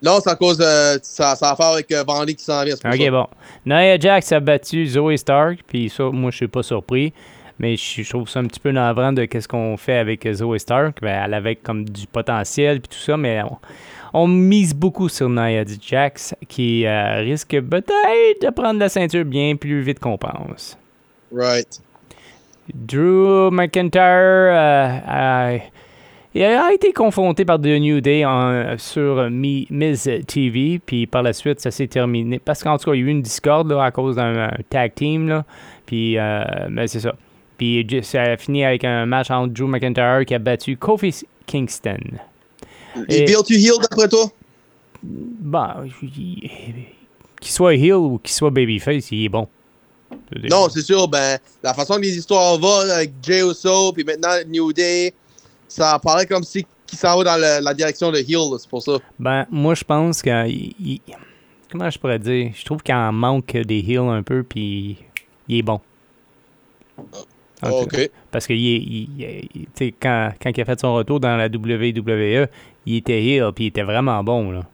Non, 0.03 0.19
c'est 0.23 0.31
à 0.31 0.35
cause 0.37 0.59
de. 0.59 0.99
Ça, 1.03 1.35
ça 1.35 1.51
a 1.53 1.57
faire 1.57 1.67
avec 1.67 1.91
euh, 1.91 2.05
Vandy 2.07 2.35
qui 2.35 2.45
s'en 2.45 2.63
vient. 2.65 2.75
Ok, 2.75 2.97
ça. 2.97 3.11
bon. 3.11 3.27
Nia 3.65 3.99
Jax 3.99 4.31
a 4.33 4.41
battu 4.41 4.87
Zoe 4.87 5.17
Stark, 5.17 5.61
puis 5.67 5.89
ça, 5.89 6.05
moi, 6.05 6.31
je 6.31 6.37
suis 6.37 6.49
pas 6.49 6.63
surpris. 6.63 7.13
Mais 7.59 7.77
je, 7.77 8.03
je 8.03 8.09
trouve 8.11 8.29
ça 8.29 8.41
un 8.41 8.45
petit 8.45 8.61
peu 8.61 8.71
navrant 8.71 9.15
de 9.15 9.25
qu'est-ce 9.25 9.49
qu'on 9.49 9.79
fait 9.79 9.97
avec 9.97 10.31
Zoe 10.31 10.59
Stark. 10.59 10.99
Ben, 11.01 11.23
elle 11.25 11.33
avait 11.35 11.57
comme 11.57 11.89
du 11.89 12.07
potentiel, 12.07 12.83
puis 12.83 12.97
tout 12.97 13.03
ça, 13.03 13.17
mais 13.17 13.43
on, 13.43 13.57
on 14.13 14.29
mise 14.29 14.75
beaucoup 14.75 15.09
sur 15.09 15.31
Nia 15.31 15.65
Jax, 15.81 16.35
qui 16.49 16.85
euh, 16.85 17.21
risque 17.21 17.59
peut-être 17.59 18.43
de 18.43 18.51
prendre 18.51 18.79
la 18.79 18.91
ceinture 18.91 19.25
bien 19.25 19.57
plus 19.57 19.81
vite 19.81 19.99
qu'on 19.99 20.19
pense. 20.19 20.77
Right. 21.37 21.81
Drew 22.75 23.51
McIntyre 23.53 24.01
euh, 24.03 24.99
a, 25.07 25.53
il 26.35 26.43
a 26.43 26.73
été 26.73 26.93
confronté 26.93 27.45
par 27.45 27.59
The 27.61 27.67
New 27.81 28.01
Day 28.01 28.25
en- 28.25 28.77
sur 28.79 29.31
Mi- 29.31 29.67
Miz 29.71 30.09
TV, 30.27 30.81
puis 30.85 31.07
par 31.07 31.23
la 31.23 31.33
suite, 31.33 31.61
ça 31.61 31.71
s'est 31.71 31.87
terminé. 31.87 32.39
Parce 32.39 32.63
qu'en 32.63 32.77
tout 32.77 32.91
cas, 32.91 32.95
il 32.97 33.01
y 33.01 33.03
a 33.05 33.07
eu 33.07 33.11
une 33.11 33.23
discorde 33.23 33.71
là, 33.71 33.85
à 33.85 33.91
cause 33.91 34.17
d'un 34.17 34.49
un 34.49 34.57
tag 34.69 34.95
team, 34.95 35.29
là. 35.29 35.45
puis 35.87 36.19
euh, 36.19 36.43
ben, 36.71 36.87
c'est 36.89 37.01
ça. 37.01 37.15
Puis 37.57 37.87
ça 38.03 38.23
a 38.23 38.37
fini 38.37 38.65
avec 38.65 38.85
un 38.85 39.07
match 39.07 39.31
entre 39.31 39.53
Drew 39.55 39.67
McIntyre 39.69 40.25
qui 40.27 40.35
a 40.35 40.39
battu 40.39 40.77
Kofi 40.77 41.25
Kingston. 41.47 41.97
Et- 43.09 43.25
Il 43.31 43.35
to 43.35 43.45
heal 43.55 43.81
d'après 43.81 44.09
toi? 44.09 44.27
Il- 46.03 46.51
qu'il 47.41 47.53
soit 47.53 47.75
heel 47.75 47.95
ou 47.95 48.19
qu'il 48.23 48.33
soit 48.35 48.51
babyface, 48.51 49.11
il 49.13 49.25
est 49.25 49.29
bon. 49.29 49.47
Non, 50.51 50.69
c'est 50.69 50.83
sûr, 50.83 51.07
ben, 51.09 51.39
la 51.63 51.75
façon 51.75 51.95
que 51.97 52.01
les 52.03 52.17
histoires 52.17 52.59
vont 52.59 52.81
avec 52.91 53.13
Jay 53.23 53.41
Uso, 53.41 53.93
puis 53.93 54.05
maintenant 54.05 54.35
New 54.49 54.73
Day, 54.73 55.13
ça 55.69 55.99
paraît 56.03 56.27
comme 56.27 56.43
si 56.45 56.67
qu'il 56.87 56.99
s'en 56.99 57.17
va 57.19 57.25
dans 57.25 57.37
le- 57.37 57.65
la 57.65 57.75
direction 57.75 58.11
de 58.13 58.19
heel, 58.19 58.51
là, 58.51 58.57
c'est 58.59 58.69
pour 58.71 58.83
ça. 58.83 58.99
Ben, 59.19 59.47
moi, 59.51 59.75
je 59.75 59.83
pense 59.85 60.23
que. 60.23 60.49
il- 60.49 61.01
comment 61.71 61.91
je 61.91 61.99
pourrais 61.99 62.19
dire? 62.19 62.53
Je 62.55 62.65
trouve 62.65 62.83
qu'il 62.83 62.95
en 62.95 63.13
manque 63.13 63.57
des 63.57 63.79
heals 63.81 63.99
un 64.09 64.23
peu, 64.23 64.43
puis 64.45 64.97
il 65.49 65.59
est 65.59 65.63
bon. 65.63 65.81
Ok. 67.63 68.11
Parce 68.31 68.47
que 68.47 68.53
il 68.53 69.09
quand, 70.01 70.31
quand 70.41 70.51
il 70.57 70.61
a 70.61 70.65
fait 70.65 70.81
son 70.81 70.95
retour 70.95 71.21
dans 71.21 71.37
la 71.37 71.49
WWE, 71.49 72.49
il 72.87 72.97
était 72.97 73.23
heel, 73.25 73.51
puis 73.55 73.65
il 73.65 73.69
était 73.69 73.83
vraiment 73.83 74.23
bon. 74.23 74.51
Là. 74.51 74.67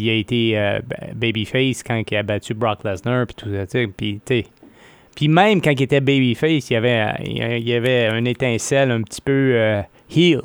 Il 0.00 0.08
a 0.10 0.12
été 0.14 0.58
euh, 0.58 0.80
ba- 0.86 1.08
babyface 1.14 1.82
quand 1.82 2.02
il 2.10 2.16
a 2.16 2.22
battu 2.22 2.54
Brock 2.54 2.80
Lesnar, 2.84 3.26
puis 3.26 3.34
tout 3.36 3.48
ça. 3.50 3.78
Puis, 3.96 4.20
tu 4.24 4.44
puis 5.14 5.28
même 5.28 5.60
quand 5.60 5.72
il 5.72 5.82
était 5.82 6.00
babyface, 6.00 6.70
il 6.70 6.72
y 6.72 6.76
avait, 6.76 7.06
il 7.24 7.68
y 7.68 7.74
avait 7.74 8.08
une 8.18 8.26
étincelle 8.26 8.90
un 8.90 9.02
petit 9.02 9.20
peu 9.20 9.52
euh, 9.54 9.82
heel. 10.14 10.40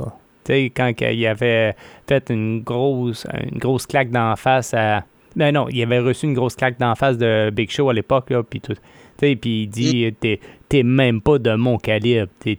Quand 0.76 0.92
il 1.02 1.28
avait 1.28 1.76
fait 2.08 2.30
une 2.30 2.62
grosse, 2.62 3.26
une 3.52 3.58
grosse 3.60 3.86
claque 3.86 4.12
d'en 4.12 4.36
face 4.38 4.74
à. 4.74 5.04
Ben 5.36 5.54
non, 5.54 5.68
il 5.70 5.82
avait 5.84 6.00
reçu 6.00 6.26
une 6.26 6.34
grosse 6.34 6.56
claque 6.56 6.80
d'en 6.80 6.96
face 6.96 7.18
de 7.18 7.50
Big 7.54 7.70
Show 7.70 7.90
à 7.90 7.94
l'époque, 7.94 8.30
là, 8.30 8.42
puis 8.44 8.60
tout. 8.62 8.74
Puis 9.18 9.38
il 9.44 9.68
dit 9.68 10.14
T'es- 10.20 10.40
T'es 10.70 10.84
même 10.84 11.22
pas 11.22 11.38
de 11.38 11.54
mon 11.56 11.78
calibre. 11.78 12.28
T'es, 12.40 12.58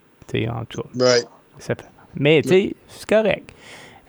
en 0.48 0.64
tout 0.66 0.82
cas. 0.82 0.88
Right. 1.04 1.26
Ça 1.58 1.74
fait- 1.74 1.84
Mais, 2.14 2.40
tu 2.42 2.48
sais, 2.48 2.74
c'est 2.88 3.08
correct. 3.08 3.50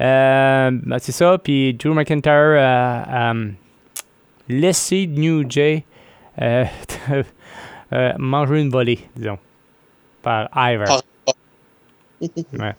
Euh, 0.01 0.71
ben, 0.71 0.97
c'est 0.99 1.11
ça. 1.11 1.37
Puis 1.37 1.73
Drew 1.73 1.93
McIntyre 1.93 2.57
a, 2.59 3.29
a 3.31 3.33
laissé 4.47 5.07
New 5.07 5.49
Jay 5.49 5.83
euh, 6.41 6.65
euh, 7.93 8.13
manger 8.17 8.61
une 8.61 8.69
volée, 8.69 8.99
disons, 9.15 9.37
par 10.21 10.49
Ouais. 12.21 12.73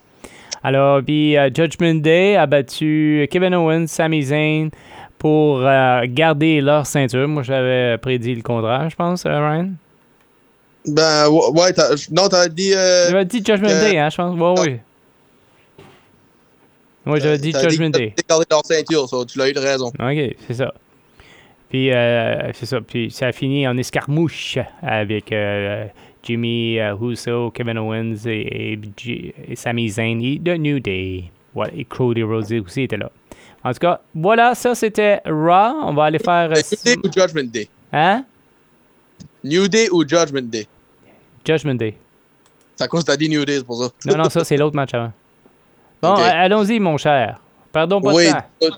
Alors, 0.63 1.01
puis 1.03 1.35
Judgment 1.55 1.95
Day 1.95 2.35
a 2.35 2.45
battu 2.45 3.27
Kevin 3.31 3.55
Owens, 3.55 3.87
Sami 3.87 4.21
Zayn 4.23 4.69
pour 5.17 5.61
euh, 5.61 6.01
garder 6.07 6.61
leur 6.61 6.85
ceinture. 6.85 7.27
Moi, 7.27 7.41
j'avais 7.43 7.97
prédit 7.97 8.35
le 8.35 8.41
contraire, 8.43 8.89
je 8.89 8.95
pense, 8.95 9.25
euh, 9.25 9.29
Ryan. 9.39 9.69
Ben, 10.87 11.27
ouais, 11.29 11.59
ouais, 11.61 11.73
t'as- 11.73 11.95
non, 12.11 12.27
t'as 12.27 12.47
dit. 12.47 12.73
Euh, 12.75 13.09
J'avais 13.09 13.25
dit 13.25 13.37
Judgment 13.37 13.67
que- 13.67 13.91
Day, 13.91 13.97
hein, 13.99 14.09
je 14.09 14.17
pense. 14.17 14.37
Ouais, 14.59 14.61
oui. 14.71 14.79
Oui, 17.05 17.19
j'avais 17.19 17.37
dit 17.37 17.51
Judgment 17.51 17.89
Day. 17.89 18.13
gardé 18.29 18.45
leur 18.49 18.65
ceinture, 18.65 19.07
ça, 19.09 19.17
tu 19.27 19.37
l'as 19.37 19.49
eu 19.49 19.53
de 19.53 19.59
raison. 19.59 19.87
OK, 19.87 20.35
c'est 20.47 20.53
ça. 20.53 20.73
Puis, 21.69 21.91
euh, 21.91 22.51
c'est 22.53 22.65
ça. 22.65 22.81
Puis, 22.81 23.09
ça 23.11 23.27
a 23.27 23.31
fini 23.31 23.67
en 23.67 23.77
escarmouche 23.77 24.57
avec 24.81 25.31
euh, 25.31 25.85
Jimmy 26.21 26.79
euh, 26.79 26.95
Uso, 27.01 27.49
Kevin 27.51 27.77
Owens 27.77 28.25
et, 28.25 28.73
et, 28.73 29.35
et 29.47 29.55
Sami 29.55 29.89
Zayn 29.89 30.21
et 30.21 30.39
The 30.43 30.59
New 30.59 30.79
Day. 30.79 31.31
Ouais, 31.55 31.71
et 31.75 31.85
Cody 31.85 32.23
Rhodes 32.23 32.51
aussi 32.65 32.83
était 32.83 32.97
là. 32.97 33.09
En 33.63 33.71
tout 33.73 33.79
cas, 33.79 34.01
voilà, 34.15 34.55
ça 34.55 34.75
c'était 34.75 35.21
Raw. 35.25 35.75
On 35.83 35.93
va 35.93 36.05
aller 36.05 36.19
faire. 36.19 36.49
New 36.49 36.77
Day 36.83 36.97
ou 37.03 37.11
Judgment 37.11 37.51
Day? 37.51 37.69
Hein? 37.93 38.25
New 39.43 39.67
Day 39.67 39.89
ou 39.91 40.07
Judgment 40.07 40.49
Day? 40.49 40.67
Judgment 41.45 41.75
Day. 41.75 41.95
C'est 42.75 42.83
à 42.83 42.87
cause 42.87 43.01
que 43.01 43.07
t'as 43.07 43.17
dit 43.17 43.29
New 43.29 43.45
Day, 43.45 43.57
c'est 43.57 43.65
pour 43.65 43.83
ça. 43.83 43.89
Non, 44.05 44.17
non, 44.17 44.29
ça 44.29 44.43
c'est 44.43 44.57
l'autre 44.57 44.75
match 44.75 44.93
avant. 44.93 45.11
Bon, 46.01 46.17
euh, 46.17 46.29
allons-y, 46.33 46.79
mon 46.79 46.97
cher. 46.97 47.39
Pardon 47.71 48.01
pas 48.01 48.13
Oui. 48.13 48.27
de 48.27 48.31
temps. 48.69 48.75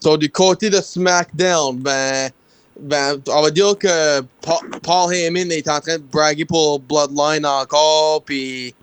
So, 0.00 0.16
du 0.16 0.30
côté 0.30 0.68
de 0.70 0.80
SmackDown, 0.80 1.78
ben, 1.78 2.30
ben, 2.78 3.16
on 3.28 3.42
va 3.42 3.50
dire 3.50 3.78
que 3.78 4.20
Pa- 4.42 4.60
Paul 4.82 5.14
Heyman 5.14 5.50
est 5.52 5.68
en 5.68 5.80
train 5.80 5.96
de 5.96 6.02
braguer 6.02 6.44
pour 6.44 6.80
Bloodline 6.80 7.46
encore, 7.46 8.22
puis 8.22 8.74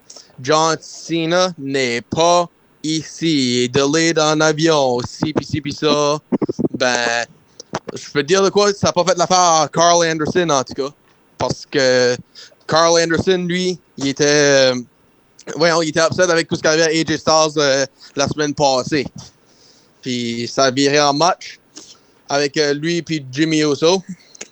John 0.42 0.78
Cena 0.82 1.50
n'est 1.60 2.02
pas 2.02 2.48
ici. 2.84 3.28
Il 3.60 3.64
est 3.66 3.68
delayed 3.68 4.18
en 4.18 4.40
avion, 4.42 5.00
ci, 5.08 5.34
puis 5.34 5.46
ci, 5.46 5.62
puis 5.62 5.74
ça. 5.74 6.18
Ben, 6.78 7.26
je 7.94 8.10
peux 8.12 8.24
dire 8.24 8.42
de 8.42 8.50
quoi, 8.50 8.74
ça 8.74 8.88
n'a 8.88 8.94
pas 8.94 9.04
fait 9.04 9.18
l'affaire 9.18 9.38
à 9.38 9.70
Carl 9.72 10.04
Anderson, 10.04 10.50
en 10.50 10.64
tout 10.64 10.74
cas. 10.74 10.90
Parce 11.38 11.66
que 11.70 12.16
Carl 12.68 13.00
Anderson, 13.00 13.46
lui, 13.48 13.78
il 13.98 14.08
était... 14.08 14.72
euh, 15.52 15.58
voyons, 15.58 15.82
il 15.82 15.90
était 15.90 16.00
upset 16.02 16.24
avec 16.24 16.48
tout 16.48 16.56
ce 16.56 16.62
qu'il 16.62 16.72
y 16.72 16.74
avait 16.74 16.84
à 16.84 16.88
AJ 16.88 17.18
Styles 17.18 17.58
euh, 17.62 17.86
la 18.16 18.28
semaine 18.28 18.54
passée. 18.54 19.06
Puis 20.02 20.48
ça 20.48 20.66
a 20.66 20.72
viré 20.72 21.00
en 21.00 21.14
match 21.14 21.60
avec 22.30 22.58
euh, 22.58 22.74
lui 22.74 23.02
puis 23.02 23.24
Jimmy 23.32 23.60
Uso. 23.62 24.02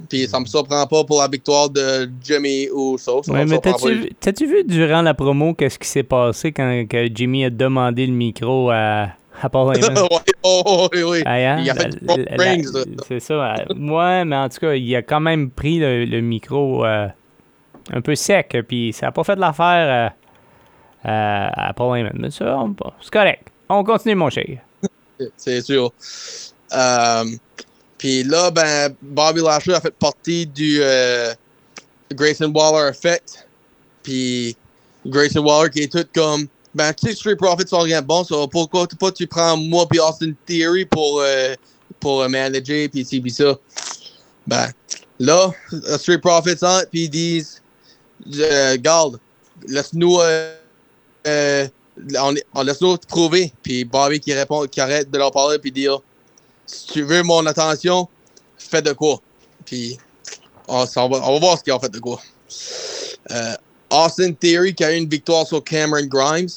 Puis 0.07 0.27
ça 0.27 0.39
me 0.39 0.45
surprend 0.45 0.85
pas 0.87 1.03
pour 1.03 1.19
la 1.21 1.27
victoire 1.27 1.69
de 1.69 2.09
Jimmy 2.23 2.65
Uso. 2.73 3.21
Ça 3.23 3.31
Ouais, 3.33 3.45
mais 3.45 3.57
t'as-tu 3.59 3.93
vu- 3.95 4.09
t'as-tu 4.19 4.45
vu 4.45 4.63
durant 4.63 5.01
la 5.01 5.13
promo 5.13 5.53
qu'est-ce 5.53 5.77
qui 5.79 5.87
s'est 5.87 6.03
passé 6.03 6.51
quand 6.51 6.85
que 6.89 7.07
Jimmy 7.13 7.45
a 7.45 7.49
demandé 7.49 8.05
le 8.07 8.13
micro 8.13 8.69
à, 8.69 9.09
à 9.41 9.49
Paul 9.49 9.75
Heyman? 9.75 9.97
ouais, 10.03 10.07
oh, 10.43 10.61
oh, 10.65 10.89
oui, 10.93 11.03
oui. 11.03 11.23
Ah, 11.25 11.33
hein? 11.35 11.61
Il 11.61 11.69
a 11.69 11.73
fait 11.75 11.87
La- 11.87 11.89
du 11.89 12.05
bon 12.05 12.15
la- 12.29 12.43
rings, 12.43 12.65
la- 12.73 12.79
là. 12.79 12.85
C'est 13.07 13.19
ça. 13.19 13.55
Ouais, 13.75 14.23
mais 14.25 14.35
en 14.37 14.47
tout 14.47 14.59
cas, 14.59 14.73
il 14.73 14.95
a 14.95 15.01
quand 15.01 15.19
même 15.19 15.49
pris 15.49 15.79
le, 15.79 16.05
le 16.05 16.21
micro 16.21 16.85
euh, 16.85 17.07
un 17.91 18.01
peu 18.01 18.15
sec, 18.15 18.55
puis 18.69 18.93
ça 18.93 19.07
n'a 19.07 19.11
pas 19.11 19.23
fait 19.25 19.35
de 19.35 19.41
l'affaire 19.41 20.11
euh, 20.13 20.15
à 21.03 21.73
Paul 21.75 21.97
Heyman. 21.97 22.13
Mais 22.15 22.31
ça, 22.31 22.57
on- 22.57 22.75
c'est 23.01 23.11
correct. 23.11 23.47
On 23.69 23.83
continue, 23.83 24.15
mon 24.15 24.29
cher. 24.29 24.59
C'est 25.37 25.61
sûr. 25.61 25.91
Euh, 26.73 27.25
Puis 27.97 28.23
là, 28.23 28.49
ben, 28.51 28.95
Bobby 29.01 29.41
Lashley 29.41 29.75
a 29.75 29.81
fait 29.81 29.93
partie 29.93 30.45
du 30.47 30.79
euh, 30.81 31.33
Grayson 32.13 32.51
Waller 32.55 32.89
Effect. 32.89 33.47
Puis 34.01 34.55
Grayson 35.05 35.41
Waller 35.43 35.69
qui 35.69 35.81
est 35.83 35.91
tout 35.91 36.05
comme. 36.13 36.47
Ben, 36.73 36.93
tu 36.93 37.07
sais, 37.07 37.15
Street 37.15 37.35
Profits 37.35 37.67
sont 37.67 37.79
rien 37.79 38.01
bon, 38.01 38.23
so 38.23 38.47
pourquoi 38.47 38.87
pas 38.99 39.11
tu 39.11 39.25
prends 39.25 39.57
moi 39.57 39.87
puis 39.89 39.99
Austin 39.99 40.33
Theory 40.45 40.85
pour, 40.85 41.19
euh, 41.21 41.55
pour 41.99 42.21
euh, 42.21 42.29
manager 42.29 42.87
puis 42.89 43.03
ci 43.03 43.19
puis 43.19 43.31
ça? 43.31 43.57
Ben, 44.45 44.67
là, 45.19 45.51
euh, 45.73 45.97
Street 45.97 46.19
Profits 46.19 46.63
entre 46.63 46.87
puis 46.91 47.05
ils 47.05 47.09
disent, 47.09 47.61
euh, 48.39 48.77
garde, 48.79 49.19
laisse-nous 49.67 50.19
euh, 50.19 50.55
euh, 51.27 51.67
on, 52.53 52.63
laisse-nous 52.63 52.97
te 52.97 53.07
prouver. 53.07 53.53
Puis 53.63 53.85
Bobby 53.85 54.19
qui 54.19 54.33
répond, 54.33 54.65
qui 54.67 54.81
arrête 54.81 55.09
de 55.11 55.17
leur 55.17 55.31
parler 55.31 55.59
puis 55.59 55.71
dire 55.71 55.99
si 56.65 56.85
tu 56.87 57.01
veux 57.01 57.23
mon 57.23 57.45
attention, 57.45 58.07
fais 58.57 58.81
de 58.81 58.93
quoi. 58.93 59.19
Puis 59.65 59.97
on, 60.67 60.83
va, 60.83 61.03
on 61.05 61.33
va 61.33 61.39
voir 61.39 61.57
ce 61.57 61.63
qu'ils 61.63 61.73
ont 61.73 61.79
fait 61.79 61.91
de 61.91 61.99
quoi. 61.99 62.21
Euh, 63.31 63.55
Austin 63.91 64.33
Theory 64.33 64.73
qui 64.73 64.83
a 64.83 64.93
eu 64.93 64.97
une 64.97 65.09
victoire 65.09 65.47
sur 65.47 65.63
Cameron 65.63 66.05
Grimes. 66.05 66.49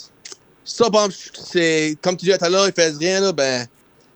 Ça, 0.64 0.88
bon, 0.90 1.08
c'est 1.10 1.96
comme 2.02 2.16
tu 2.16 2.26
disais 2.26 2.38
tout 2.38 2.44
à 2.44 2.48
l'heure, 2.48 2.68
ils 2.68 2.72
faisaient 2.72 2.98
rien 2.98 3.20
là, 3.20 3.32
ben 3.32 3.66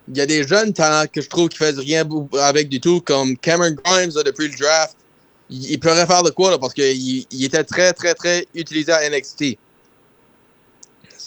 il 0.09 0.17
y 0.17 0.21
a 0.21 0.27
des 0.27 0.47
jeunes 0.47 0.73
talents 0.73 1.09
que 1.13 1.21
je 1.21 1.29
trouve 1.29 1.49
qui 1.49 1.57
faisaient 1.57 1.81
rien 1.81 2.09
avec 2.41 2.69
du 2.69 2.81
tout, 2.81 3.01
comme 3.01 3.37
Cameron 3.39 3.75
Grimes 3.85 4.13
depuis 4.25 4.49
le 4.49 4.57
draft. 4.57 4.97
Il, 5.51 5.73
il 5.73 5.81
pourrait 5.81 6.07
faire 6.07 6.23
de 6.23 6.31
quoi 6.31 6.53
là, 6.53 6.59
parce 6.59 6.75
qu'il 6.75 7.27
il 7.31 7.45
était 7.45 7.65
très 7.65 7.93
très 7.93 8.15
très 8.15 8.47
utilisé 8.55 8.93
à 8.93 9.09
NXT. 9.09 9.59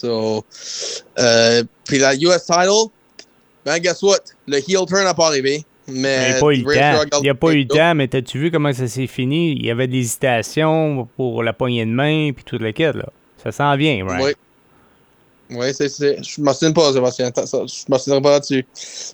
So, 0.00 0.44
puis 1.84 1.98
la 1.98 2.14
US 2.14 2.44
title, 2.46 2.90
ben 3.64 3.78
guess 3.78 4.02
what? 4.02 4.20
Le 4.46 4.56
heel 4.56 4.86
turn 4.86 5.04
n'a 5.04 5.14
pas 5.14 5.26
arrivé. 5.26 5.64
Il 5.88 6.00
Mais 6.00 6.30
n'y 6.30 6.36
a 6.36 6.40
pas 6.40 6.52
eu 6.52 6.62
le 6.62 7.08
temps. 7.08 7.18
Il 7.18 7.22
n'y 7.22 7.28
a 7.28 7.34
pas 7.34 7.52
eu 7.52 7.62
le 7.62 7.68
temps, 7.68 7.94
mais 7.94 8.08
t'as-tu 8.08 8.38
vu 8.38 8.50
comment 8.50 8.72
ça 8.72 8.86
s'est 8.86 9.06
fini? 9.06 9.52
Il 9.52 9.66
y 9.66 9.70
avait 9.70 9.88
des 9.88 9.98
hésitations 9.98 11.08
pour 11.16 11.42
la 11.42 11.52
poignée 11.52 11.84
de 11.84 11.90
main, 11.90 12.32
puis 12.32 12.44
tout 12.44 12.58
le 12.58 12.72
kit, 12.72 12.84
là. 12.84 13.08
Ça 13.42 13.52
s'en 13.52 13.76
vient, 13.76 14.06
right? 14.06 14.22
Oui. 14.24 14.32
Oui, 15.52 15.74
c'est, 15.74 15.88
c'est, 15.88 16.22
je 16.22 16.30
souviens 16.30 16.72
pas, 16.72 16.92
Sébastien. 16.92 17.32
Je 17.36 17.98
souviens 17.98 18.22
pas 18.22 18.30
là-dessus. 18.30 18.64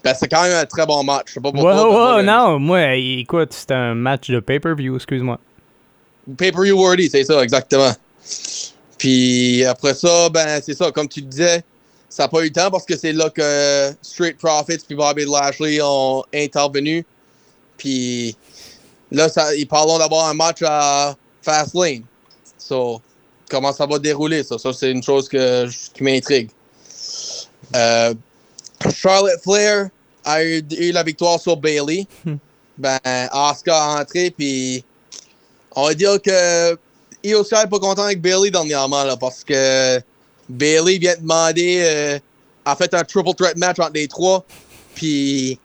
Ben, 0.04 0.14
c'est 0.14 0.28
quand 0.28 0.42
même 0.42 0.52
un 0.52 0.66
très 0.66 0.84
bon 0.84 1.02
match. 1.02 1.28
Je 1.28 1.32
sais 1.34 1.40
pas 1.40 1.50
pourquoi. 1.50 2.22
non, 2.22 2.58
moi, 2.58 2.94
écoute, 2.94 3.52
c'est 3.52 3.70
un 3.70 3.94
match 3.94 4.28
de 4.30 4.40
pay-per-view, 4.40 4.96
excuse-moi. 4.96 5.40
Pay-per-view 6.36 6.76
worthy, 6.76 7.08
c'est 7.08 7.24
ça, 7.24 7.42
exactement. 7.42 7.92
Puis 9.06 9.64
après 9.64 9.94
ça, 9.94 10.28
ben, 10.30 10.60
c'est 10.60 10.74
ça, 10.74 10.90
comme 10.90 11.06
tu 11.06 11.22
disais, 11.22 11.62
ça 12.08 12.24
n'a 12.24 12.28
pas 12.28 12.40
eu 12.40 12.46
le 12.46 12.52
temps 12.52 12.72
parce 12.72 12.84
que 12.84 12.96
c'est 12.96 13.12
là 13.12 13.30
que 13.30 13.94
Street 14.02 14.34
Profits 14.36 14.80
puis 14.84 14.96
Bobby 14.96 15.24
Lashley 15.24 15.78
ont 15.80 16.24
intervenu. 16.34 17.06
Puis 17.78 18.36
là, 19.12 19.28
ça, 19.28 19.54
ils 19.54 19.68
parlent 19.68 19.96
d'avoir 20.00 20.26
un 20.26 20.34
match 20.34 20.58
à 20.66 21.14
Fastlane. 21.40 22.02
So, 22.58 23.00
comment 23.48 23.72
ça 23.72 23.86
va 23.86 24.00
dérouler, 24.00 24.42
ça? 24.42 24.58
Ça, 24.58 24.72
c'est 24.72 24.90
une 24.90 25.04
chose 25.04 25.28
que, 25.28 25.68
qui 25.94 26.02
m'intrigue. 26.02 26.50
Euh, 27.76 28.12
Charlotte 28.92 29.40
Flair 29.40 29.88
a 30.24 30.42
eu, 30.42 30.64
eu 30.80 30.90
la 30.90 31.04
victoire 31.04 31.38
sur 31.38 31.56
Bailey. 31.56 32.08
Ben, 32.76 32.98
Asuka 33.04 33.72
a 33.72 34.00
entré, 34.02 34.32
puis 34.32 34.84
on 35.76 35.86
va 35.86 35.94
dire 35.94 36.20
que 36.20 36.76
Sky 37.44 37.54
n'est 37.62 37.68
pas 37.70 37.78
content 37.78 38.02
avec 38.04 38.20
Bailey 38.20 38.50
dernièrement, 38.50 39.04
là, 39.04 39.16
parce 39.16 39.42
que 39.44 39.98
Bailey 40.48 40.98
vient 40.98 41.14
demander, 41.20 41.82
euh, 41.84 42.18
a 42.64 42.76
fait 42.76 42.92
un 42.94 43.02
triple 43.04 43.34
threat 43.36 43.56
match 43.56 43.78
entre 43.78 43.92
les 43.94 44.08
trois, 44.08 44.44
puis 44.94 45.58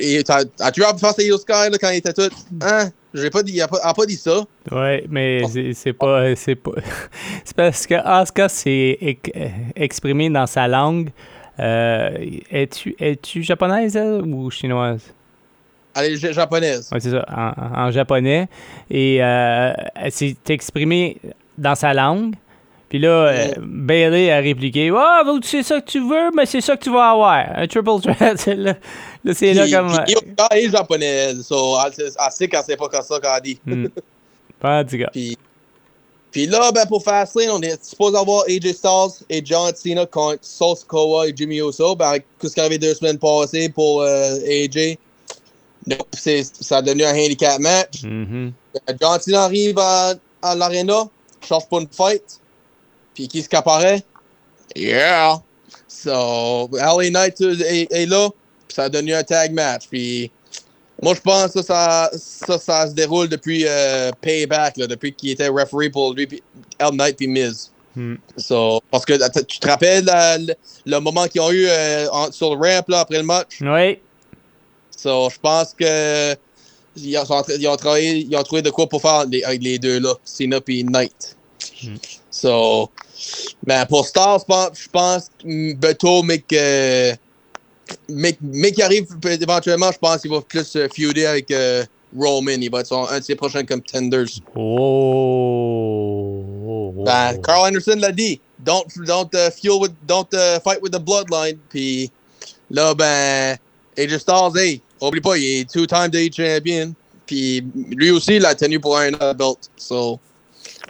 et 0.00 0.22
as-tu 0.60 0.80
vu 0.80 0.86
face 1.00 1.18
à 1.18 1.22
Io 1.22 1.36
Sky 1.38 1.70
là, 1.70 1.78
quand 1.80 1.90
il 1.90 1.96
était 1.96 2.12
tout? 2.12 2.30
Hein? 2.62 2.88
J'ai 3.12 3.30
pas 3.30 3.42
dit, 3.42 3.52
il 3.52 3.60
a 3.62 3.68
pas, 3.68 3.78
a 3.82 3.92
pas 3.94 4.06
dit 4.06 4.16
ça. 4.16 4.44
Ouais, 4.70 5.04
mais 5.08 5.42
c'est- 5.74 5.92
pas. 5.92 6.34
C'est 6.36 6.54
pas. 6.54 6.72
c'est 7.44 7.56
parce 7.56 7.86
que 7.86 7.94
Asuka 7.94 8.48
s'est 8.48 8.98
ex- 9.00 9.30
exprimé 9.74 10.28
dans 10.30 10.46
sa 10.46 10.68
langue. 10.68 11.10
Euh, 11.58 12.10
Es-tu 12.50 12.94
es-tu 13.00 13.42
japonaise 13.42 13.96
elle, 13.96 14.22
ou 14.22 14.50
chinoise? 14.50 15.00
Elle 15.96 16.12
est 16.12 16.16
j- 16.16 16.32
japonaise. 16.32 16.88
Ouais, 16.92 17.00
c'est 17.00 17.10
ça, 17.10 17.24
en, 17.28 17.86
en 17.86 17.90
japonais. 17.90 18.48
Et 18.90 19.18
euh, 19.22 19.72
elle 19.94 20.12
s'est 20.12 20.36
exprimée 20.48 21.18
dans 21.58 21.74
sa 21.74 21.94
langue. 21.94 22.34
Puis 22.88 23.00
là, 23.00 23.08
euh, 23.08 23.48
Bailey 23.58 24.30
a 24.30 24.38
répliqué 24.38 24.92
Ah, 24.96 25.22
oh, 25.26 25.40
c'est 25.42 25.64
ça 25.64 25.80
que 25.80 25.90
tu 25.90 25.98
veux, 26.00 26.30
mais 26.36 26.46
c'est 26.46 26.60
ça 26.60 26.76
que 26.76 26.84
tu 26.84 26.90
vas 26.92 27.10
avoir. 27.10 27.32
Un 27.56 27.66
triple 27.66 28.00
threat. 28.00 28.36
C'est 28.38 28.54
là, 28.54 28.74
là, 29.24 29.34
c'est 29.34 29.54
là 29.54 29.68
comme. 29.68 29.90
Io 30.06 30.18
Sky 30.18 30.56
est 30.66 30.70
japonaise, 30.70 31.42
so 31.44 31.76
elle, 31.84 31.92
sait- 31.92 32.12
elle 32.40 32.48
qu'elle 32.48 32.62
sait 32.62 32.76
pas 32.76 32.88
comme 32.88 33.02
ça 33.02 33.18
qu'elle 33.18 33.42
dit. 33.42 33.60
Hmm. 33.66 33.88
Pas 34.60 34.84
du 34.84 34.98
gars. 34.98 35.10
Puis, 35.12 35.36
puis 36.30 36.46
là, 36.46 36.70
ben, 36.72 36.86
pour 36.86 37.02
Fastlane, 37.02 37.50
on 37.50 37.60
est 37.60 37.82
supposé 37.84 38.16
avoir 38.16 38.44
AJ 38.48 38.72
Styles 38.72 39.26
et 39.30 39.42
John 39.44 39.72
Cena 39.74 40.06
contre 40.06 40.38
Sol 40.42 40.76
Sikoa 40.76 41.28
et 41.28 41.32
Jimmy 41.34 41.58
Uso. 41.58 41.96
Ben, 41.96 42.06
avec 42.10 42.24
ce 42.42 42.48
qui 42.48 42.60
est 42.60 42.62
arrivé 42.62 42.78
deux 42.78 42.94
semaines 42.94 43.18
passées 43.18 43.68
pour 43.68 44.02
euh, 44.02 44.36
AJ, 44.46 44.96
c'est- 46.12 46.62
ça 46.62 46.78
a 46.78 46.82
devenu 46.82 47.04
un 47.04 47.14
handicap 47.14 47.58
match. 47.58 48.02
John 49.00 49.20
Cena 49.20 49.42
arrive 49.44 49.78
à, 49.78 50.14
à 50.42 50.54
l'arena, 50.54 51.08
cherche 51.46 51.66
pour 51.68 51.80
une 51.80 51.88
fight. 51.90 52.22
Puis 53.14 53.28
qui 53.28 53.42
se 53.42 53.54
apparaît? 53.56 54.02
Yeah! 54.74 55.40
So, 55.88 56.68
LA 56.72 57.10
Knight 57.10 57.40
est, 57.40 57.90
est 57.90 58.06
là, 58.06 58.28
puis 58.68 58.74
ça 58.74 58.84
a 58.84 58.88
devenu 58.88 59.14
un 59.14 59.22
tag 59.22 59.52
match. 59.52 59.84
Puis 59.90 60.30
moi, 61.02 61.14
je 61.14 61.20
pense 61.20 61.52
que 61.52 61.62
ça, 61.62 62.10
ça, 62.16 62.58
ça 62.58 62.86
se 62.88 62.92
déroule 62.92 63.28
depuis 63.28 63.64
euh, 63.66 64.10
Payback, 64.20 64.76
là, 64.76 64.86
depuis 64.86 65.12
qu'il 65.14 65.30
était 65.30 65.48
referee 65.48 65.88
pour 65.90 66.12
lui, 66.14 66.26
puis 66.26 66.42
L 66.78 66.90
Knight 66.92 67.16
puis 67.16 67.28
Miz. 67.28 67.70
Hmm. 67.94 68.16
So, 68.36 68.80
parce 68.90 69.06
que 69.06 69.14
tu 69.44 69.58
te 69.58 69.66
rappelles 69.68 70.04
la- 70.04 70.36
le, 70.36 70.54
le 70.84 70.98
moment 71.00 71.26
qu'ils 71.28 71.40
ont 71.40 71.50
eu 71.50 71.66
euh, 71.66 72.06
en- 72.10 72.30
sur 72.30 72.54
le 72.54 72.60
ramp 72.60 72.84
là, 72.88 73.00
après 73.00 73.16
le 73.18 73.24
match? 73.24 73.58
Oui. 73.62 73.98
So, 74.96 75.28
je 75.30 75.38
pense 75.38 75.74
que 75.74 76.34
ils 76.96 77.16
ont, 77.18 77.44
ils 77.58 77.76
travaillé, 77.76 78.26
ils 78.28 78.34
ont 78.36 78.42
trouvé 78.42 78.62
de 78.62 78.70
quoi 78.70 78.88
pour 78.88 79.02
faire 79.02 79.26
les- 79.26 79.44
avec 79.44 79.62
les 79.62 79.78
deux 79.78 80.00
là, 80.00 80.14
Cena 80.24 80.58
et 80.66 80.82
Knight. 80.82 81.36
So, 82.30 82.90
ben 83.62 83.84
pour 83.86 84.06
Stars, 84.06 84.44
je 84.74 84.88
pense, 84.90 85.28
que 85.38 85.74
Beto, 85.74 86.22
mais 86.22 86.38
que 86.38 87.14
mais, 88.08 88.36
mais 88.40 88.72
qui 88.72 88.82
arrive 88.82 89.06
peut- 89.20 89.30
éventuellement, 89.40 89.92
je 89.92 89.98
pense 89.98 90.22
qu'il 90.22 90.30
va 90.30 90.40
plus 90.40 90.74
euh, 90.76 90.88
feuder 90.88 91.26
avec 91.26 91.50
euh, 91.50 91.84
Roman. 92.16 92.52
Il 92.60 92.70
va 92.70 92.80
être 92.80 92.86
son- 92.86 93.06
un 93.06 93.18
de 93.20 93.24
ses 93.24 93.34
prochains 93.36 93.64
contenders. 93.64 94.26
Oh. 94.56 96.42
Ben, 97.04 97.36
Carl 97.42 97.68
Anderson 97.68 97.96
l'a 97.98 98.12
dit. 98.12 98.40
Don't, 98.58 98.84
don't 99.04 99.28
uh, 99.34 99.50
fuel 99.50 99.78
with, 99.80 99.92
don't 100.06 100.32
uh, 100.34 100.58
fight 100.60 100.80
with 100.82 100.92
the 100.92 100.98
bloodline. 100.98 101.58
Puis 101.68 102.10
là, 102.70 102.94
ben, 102.94 103.56
AJ 103.96 104.18
Styles, 104.18 104.56
hey, 104.56 104.80
oublie 105.00 105.20
pas, 105.20 105.36
il 105.36 105.60
est 105.60 105.70
two-time 105.70 106.08
day 106.08 106.30
champion. 106.34 106.94
Puis 107.26 107.64
lui 107.90 108.10
aussi, 108.10 108.36
il 108.36 108.46
a 108.46 108.54
tenu 108.54 108.78
pour 108.78 108.96
un 108.98 109.10
belt. 109.10 109.68
So, 109.76 110.20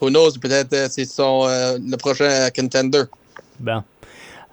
who 0.01 0.11
knows, 0.11 0.33
peut-être 0.41 0.73
euh, 0.75 0.87
c'est 0.91 1.05
son 1.07 1.47
euh, 1.49 1.79
prochain 1.99 2.49
contender. 2.55 3.05
Bon. 3.59 3.83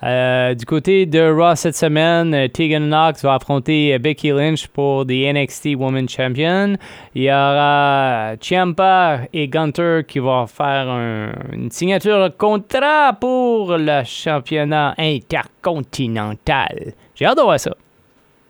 Euh, 0.02 0.54
du 0.54 0.66
côté 0.66 1.06
de 1.06 1.22
Raw 1.32 1.56
cette 1.56 1.78
semaine, 1.78 2.50
Tegan 2.50 2.82
Knox 2.82 3.22
va 3.24 3.36
affronter 3.36 3.98
Becky 4.00 4.32
Lynch 4.32 4.68
pour 4.68 5.06
des 5.06 5.32
NXT 5.32 5.76
Women 5.78 6.10
Champion. 6.10 6.76
Il 7.16 7.24
y 7.24 7.30
aura 7.30 8.34
Ciampa 8.42 9.22
et 9.32 9.48
Gunter 9.48 10.02
qui 10.06 10.20
vont 10.20 10.46
faire 10.46 10.90
un- 10.90 11.32
une 11.54 11.72
signature 11.72 12.22
de 12.30 12.36
contrat 12.36 13.14
pour 13.14 13.78
le 13.78 14.04
championnat 14.04 14.94
intercontinental. 14.98 16.94
J'ai 17.16 17.26
hâte 17.26 17.38
de 17.38 17.44
voir 17.44 17.60
ça. 17.60 17.74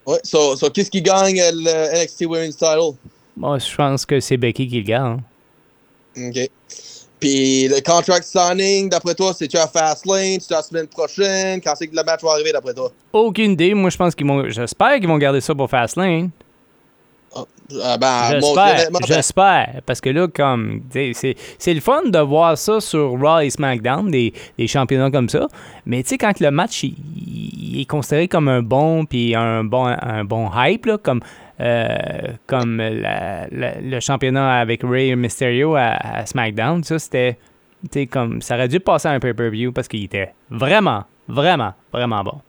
Ouais, 0.06 0.20
so, 0.24 0.56
so 0.56 0.70
qu'est-ce 0.70 0.92
qui 0.92 1.02
gagne 1.02 1.38
le 1.38 2.04
NXT 2.04 2.26
Women's 2.26 2.58
title? 2.58 2.98
Moi, 3.38 3.58
je 3.60 3.76
pense 3.76 4.06
que 4.06 4.20
c'est 4.20 4.38
Becky 4.38 4.68
qui 4.68 4.82
le 4.82 4.84
gagne. 4.86 5.22
OK. 6.18 6.50
Puis 7.20 7.70
le 7.70 7.80
contract 7.80 8.26
signing, 8.26 8.90
d'après 8.90 9.16
toi, 9.16 9.34
c'est-tu 9.34 9.56
à 9.56 9.66
Fastlane? 9.66 10.40
C'est 10.42 10.52
la 10.52 10.62
semaine 10.62 10.88
prochaine? 10.88 11.62
Quand 11.62 11.74
c'est 11.74 11.88
que 11.88 11.96
le 11.96 12.04
match 12.04 12.22
va 12.22 12.32
arriver, 12.32 12.52
d'après 12.52 12.74
toi? 12.74 12.92
Aucune 13.14 13.52
idée. 13.52 13.74
Moi, 13.74 13.90
je 13.90 13.98
pense 13.98 14.14
qu'ils 14.14 14.28
vont. 14.28 14.50
J'espère 14.50 14.96
qu'ils 14.96 15.08
vont 15.08 15.18
garder 15.18 15.40
ça 15.40 15.56
pour 15.56 15.70
Fastlane. 15.70 16.32
Ah, 17.82 17.94
Euh, 17.94 17.98
ben, 17.98 18.28
J'espère, 18.32 18.90
j'espère. 19.08 19.82
Parce 19.86 20.02
que 20.02 20.10
là, 20.10 20.28
comme, 20.28 20.82
c'est 20.92 21.36
c'est 21.58 21.74
le 21.74 21.80
fun 21.82 22.02
de 22.06 22.20
voir 22.20 22.58
ça 22.58 22.80
sur 22.82 23.12
Raw 23.20 23.40
et 23.40 23.50
SmackDown, 23.50 24.10
des, 24.12 24.34
des 24.58 24.68
championnats 24.68 25.10
comme 25.12 25.30
ça. 25.30 25.48
Mais 25.86 26.04
tu 26.04 26.10
sais, 26.10 26.18
quand 26.18 26.40
le 26.40 26.52
match 26.52 26.84
il, 26.84 26.96
il 27.76 27.82
est 27.82 27.86
considéré 27.86 28.28
comme 28.28 28.48
un 28.48 28.62
bon, 28.62 29.06
puis 29.06 29.34
un 29.36 29.64
bon, 29.64 29.86
un 29.86 30.24
bon 30.24 30.50
hype, 30.56 30.86
là, 30.86 30.98
comme, 30.98 31.22
euh, 31.60 31.88
comme 32.48 32.78
la- 32.78 33.48
la- 33.52 33.80
le 33.82 34.00
championnat 34.00 34.60
avec 34.60 34.82
Ray 34.84 35.16
Mysterio 35.16 35.76
à, 35.76 35.94
à 36.20 36.26
SmackDown, 36.26 36.84
ça, 36.84 37.00
c'était, 37.00 37.38
tu 37.84 37.90
sais, 38.02 38.06
comme, 38.08 38.42
ça 38.42 38.56
aurait 38.56 38.68
dû 38.68 38.80
passer 38.80 39.08
à 39.08 39.12
un 39.12 39.20
pay-per-view 39.20 39.72
parce 39.72 39.88
qu'il 39.88 40.04
était 40.04 40.34
vraiment, 40.50 41.04
vraiment, 41.28 41.74
vraiment 41.92 42.24
bon. 42.24 42.40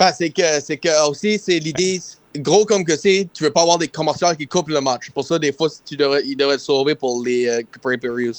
Ben, 0.00 0.12
c'est 0.16 0.30
que, 0.30 0.60
c'est 0.60 0.78
que 0.78 1.10
aussi, 1.10 1.38
c'est 1.38 1.58
l'idée, 1.58 2.00
gros 2.38 2.64
comme 2.64 2.84
que 2.84 2.96
c'est, 2.96 3.28
tu 3.34 3.44
veux 3.44 3.50
pas 3.50 3.60
avoir 3.60 3.76
des 3.76 3.88
commerciaux 3.88 4.28
qui 4.38 4.46
coupent 4.46 4.70
le 4.70 4.80
match. 4.80 5.10
Pour 5.10 5.24
ça, 5.24 5.38
des 5.38 5.52
fois, 5.52 5.68
tu 5.84 5.94
devrais, 5.94 6.22
ils 6.24 6.36
devraient 6.36 6.58
sauver 6.58 6.94
pour 6.94 7.22
les 7.22 7.46
euh, 7.46 7.60
pay-per-views. 7.82 8.32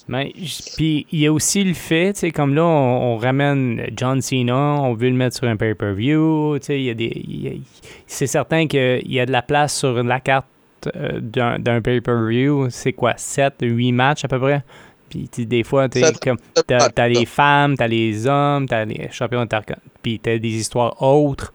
Puis 0.75 1.05
il 1.11 1.19
y 1.19 1.27
a 1.27 1.31
aussi 1.31 1.63
le 1.63 1.75
fait, 1.75 2.13
tu 2.13 2.31
comme 2.31 2.55
là, 2.55 2.63
on, 2.63 3.15
ramène 3.17 3.85
John 3.95 4.23
Cena, 4.23 4.81
on 4.81 4.95
veut 4.95 5.09
le 5.09 5.15
mettre 5.15 5.37
sur 5.37 5.47
un 5.47 5.55
pay-per-view, 5.55 6.57
tu 6.59 6.65
sais, 6.65 6.79
il 6.79 6.85
y 6.85 6.89
a 6.89 6.95
des, 6.95 7.61
c'est 8.07 8.25
certain 8.25 8.65
qu'il 8.65 9.11
y 9.11 9.19
a 9.19 9.27
de 9.27 9.31
la 9.31 9.43
place 9.43 9.77
sur 9.77 10.01
la 10.01 10.19
carte 10.19 10.47
euh, 10.95 11.19
d'un 11.21 11.59
d'un 11.59 11.79
pay-per-view, 11.79 12.71
c'est 12.71 12.93
quoi, 12.93 13.13
7, 13.15 13.53
8 13.61 13.91
matchs 13.91 14.25
à 14.25 14.27
peu 14.27 14.39
près? 14.39 14.63
Puis 15.11 15.45
des 15.45 15.63
fois, 15.63 15.89
t'es 15.89 16.01
comme, 16.23 16.37
t'as 16.65 16.89
t'as 16.89 17.07
les 17.07 17.25
femmes, 17.25 17.75
t'as 17.77 17.87
les 17.87 18.25
hommes, 18.25 18.65
t'as 18.67 18.85
les 18.85 19.09
champions 19.11 19.43
intercon- 19.43 19.75
puis 20.01 20.19
t'as 20.19 20.37
des 20.37 20.47
histoires 20.49 21.01
autres, 21.01 21.53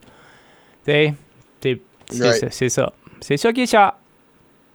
tu 0.85 0.93
sais, 0.93 1.15
c'est 2.51 2.69
ça, 2.69 2.93
c'est 3.21 3.37
ça. 3.39 3.53
Qui 3.53 3.63
est 3.63 3.67
ça. 3.67 3.99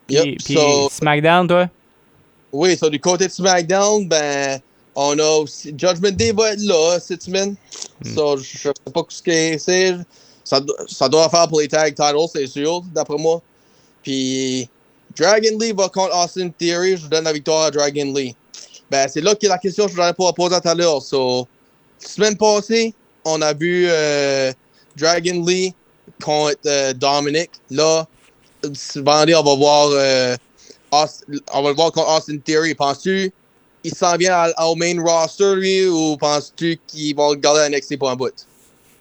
Puis, 0.07 0.15
Yep, 0.17 0.37
puis 0.43 0.53
so- 0.55 0.89
SmackDown, 0.89 1.47
toi? 1.47 1.69
Oui, 2.51 2.75
so, 2.75 2.89
du 2.89 2.99
côté 2.99 3.27
de 3.27 3.31
SmackDown, 3.31 4.07
ben, 4.07 4.59
on 4.95 5.17
a 5.19 5.29
aussi, 5.41 5.69
Judgment 5.77 6.11
Day 6.11 6.31
va 6.33 6.53
être 6.53 6.61
là 6.61 6.99
cette 6.99 7.21
semaine. 7.23 7.55
So, 8.03 8.35
je 8.37 8.43
sais 8.57 8.71
pas 8.93 9.03
ce 9.07 9.21
que 9.21 9.57
c'est. 9.57 9.95
Ça, 10.43 10.59
ça 10.87 11.07
doit 11.07 11.29
faire 11.29 11.47
pour 11.47 11.61
les 11.61 11.67
tag 11.67 11.93
titles, 11.95 12.27
c'est 12.33 12.47
sûr, 12.47 12.81
d'après 12.93 13.17
moi. 13.17 13.41
Puis, 14.03 14.67
Dragon 15.15 15.57
Lee 15.59 15.71
va 15.71 15.87
contre 15.87 16.15
Austin 16.15 16.49
Theory. 16.49 16.97
Je 16.97 17.07
donne 17.07 17.23
la 17.25 17.31
victoire 17.33 17.65
à 17.65 17.71
Dragon 17.71 18.11
Lee. 18.13 18.35
Ben, 18.91 19.07
c'est 19.07 19.21
là 19.21 19.33
que 19.35 19.47
la 19.47 19.57
question 19.57 19.85
que 19.85 19.91
je 19.91 19.95
voudrais 19.95 20.13
pas 20.13 20.33
poser 20.33 20.59
tout 20.59 20.67
à 20.67 20.75
l'heure. 20.75 21.01
So, 21.01 21.47
semaine 21.97 22.35
passée, 22.35 22.93
on 23.23 23.41
a 23.41 23.53
vu 23.53 23.85
euh, 23.87 24.51
Dragon 24.97 25.45
Lee 25.47 25.73
contre 26.21 26.57
euh, 26.65 26.91
Dominic. 26.93 27.49
Là, 27.69 28.05
ce 28.73 28.99
vendredi, 28.99 29.33
on 29.33 29.43
va 29.43 29.55
voir 29.55 29.87
euh, 29.91 30.35
on 30.91 31.61
va 31.63 31.69
le 31.69 31.75
voir 31.75 31.93
contre 31.93 32.09
Austin 32.17 32.37
Theory. 32.39 32.75
Penses-tu 32.75 33.31
qu'il 33.81 33.95
s'en 33.95 34.17
vient 34.17 34.33
à- 34.33 34.67
au 34.67 34.75
main 34.75 35.01
roster, 35.01 35.55
lui, 35.55 35.87
ou 35.87 36.17
penses-tu 36.17 36.77
qu'ils 36.85 37.15
vont 37.15 37.31
le 37.31 37.37
garder 37.37 37.61
à 37.61 37.69
NXT 37.69 37.97
pour 37.97 38.09
un 38.09 38.17
bout? 38.17 38.45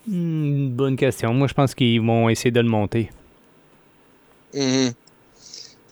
Hmm, 0.07 0.69
bonne 0.69 0.97
question. 0.97 1.35
Moi, 1.35 1.49
je 1.49 1.55
pense 1.55 1.75
qu'ils 1.75 2.01
vont 2.01 2.29
essayer 2.29 2.53
de 2.53 2.61
le 2.61 2.69
monter. 2.69 3.11
Mhm. 4.55 4.93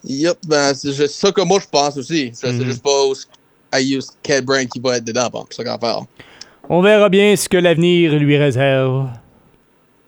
Yep, 0.04 0.38
ben, 0.46 0.72
c'est 0.74 0.92
juste 0.92 1.14
ça 1.14 1.32
que 1.32 1.40
moi 1.40 1.58
je 1.61 1.66
pense 1.66 1.96
aussi. 1.96 2.30
Ça. 2.32 2.52
C'est 2.52 2.64
juste 2.64 2.82
pas 2.82 3.04
où- 3.72 3.76
à 3.76 3.81
use 3.81 4.09
quel 4.22 4.44
brain 4.44 4.64
qui 4.66 4.81
va 4.81 4.96
être 4.96 5.04
dedans, 5.04 5.28
bon, 5.33 5.44
c'est 5.50 5.62
ça 5.62 5.64
qu'on 5.78 5.78
faire. 5.87 6.00
On 6.68 6.83
verra 6.83 7.09
bien 7.09 7.35
ce 7.37 7.48
que 7.48 7.57
l'avenir 7.57 8.12
lui 8.14 8.37
réserve. 8.37 9.09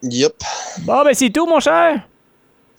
Yep. 0.02 0.34
Bon, 0.82 1.04
ben, 1.04 1.14
c'est 1.14 1.30
tout, 1.30 1.46
mon 1.46 1.60
cher. 1.60 2.06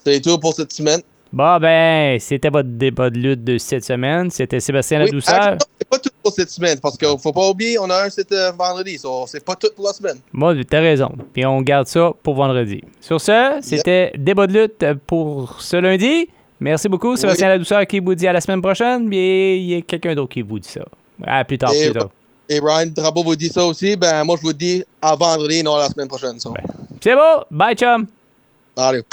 C'est 0.03 0.19
tout 0.21 0.37
pour 0.39 0.53
cette 0.53 0.71
semaine. 0.71 1.01
Bon, 1.33 1.57
ben, 1.59 2.19
c'était 2.19 2.49
votre 2.49 2.67
débat 2.69 3.09
de 3.09 3.17
lutte 3.17 3.43
de 3.43 3.57
cette 3.57 3.85
semaine. 3.85 4.29
C'était 4.29 4.59
Sébastien 4.59 4.99
Oui, 4.99 5.05
Ladouceur. 5.05 5.51
non, 5.51 5.57
c'est 5.79 5.89
pas 5.89 5.99
tout 5.99 6.09
pour 6.21 6.33
cette 6.33 6.49
semaine, 6.49 6.79
parce 6.79 6.97
qu'il 6.97 7.07
faut 7.21 7.31
pas 7.31 7.47
oublier, 7.49 7.79
on 7.79 7.89
a 7.89 8.03
un 8.05 8.09
cet 8.09 8.31
euh, 8.33 8.51
vendredi, 8.51 8.97
so 8.97 9.25
c'est 9.27 9.43
pas 9.45 9.55
tout 9.55 9.69
pour 9.75 9.85
la 9.87 9.93
semaine. 9.93 10.17
Moi, 10.33 10.55
t'as 10.69 10.81
raison. 10.81 11.09
Puis 11.31 11.45
on 11.45 11.61
garde 11.61 11.87
ça 11.87 12.11
pour 12.21 12.35
vendredi. 12.35 12.81
Sur 12.99 13.21
ce, 13.21 13.59
c'était 13.61 14.11
débat 14.17 14.45
de 14.47 14.59
lutte 14.63 14.85
pour 15.07 15.61
ce 15.61 15.77
lundi. 15.77 16.27
Merci 16.61 16.87
beaucoup, 16.87 17.17
Sébastien 17.17 17.49
Ladouceur 17.49 17.87
qui 17.87 17.99
vous 17.99 18.13
dit 18.13 18.27
à 18.27 18.33
la 18.33 18.39
semaine 18.39 18.61
prochaine. 18.61 19.09
Puis 19.09 19.57
il 19.57 19.63
y 19.71 19.75
a 19.75 19.81
quelqu'un 19.81 20.13
d'autre 20.13 20.29
qui 20.31 20.43
vous 20.43 20.59
dit 20.59 20.69
ça. 20.69 20.81
À 21.25 21.43
plus 21.43 21.57
tard, 21.57 21.73
Et- 21.73 21.89
plus 21.89 21.99
tard. 21.99 22.09
Et 22.47 22.59
Ryan 22.59 22.87
Drapeau 22.93 23.23
vous 23.23 23.35
dit 23.35 23.47
ça 23.47 23.65
aussi, 23.65 23.95
ben 23.95 24.23
moi 24.25 24.35
je 24.37 24.41
vous 24.43 24.53
dis 24.53 24.83
à 25.01 25.15
vendredi, 25.15 25.63
non 25.63 25.75
à 25.75 25.79
la 25.79 25.87
semaine 25.89 26.07
prochaine. 26.07 26.39
So. 26.39 26.53
C'est 27.01 27.15
beau. 27.15 27.43
Bye, 27.49 27.75
chum. 27.75 28.05
Allez. 28.75 29.03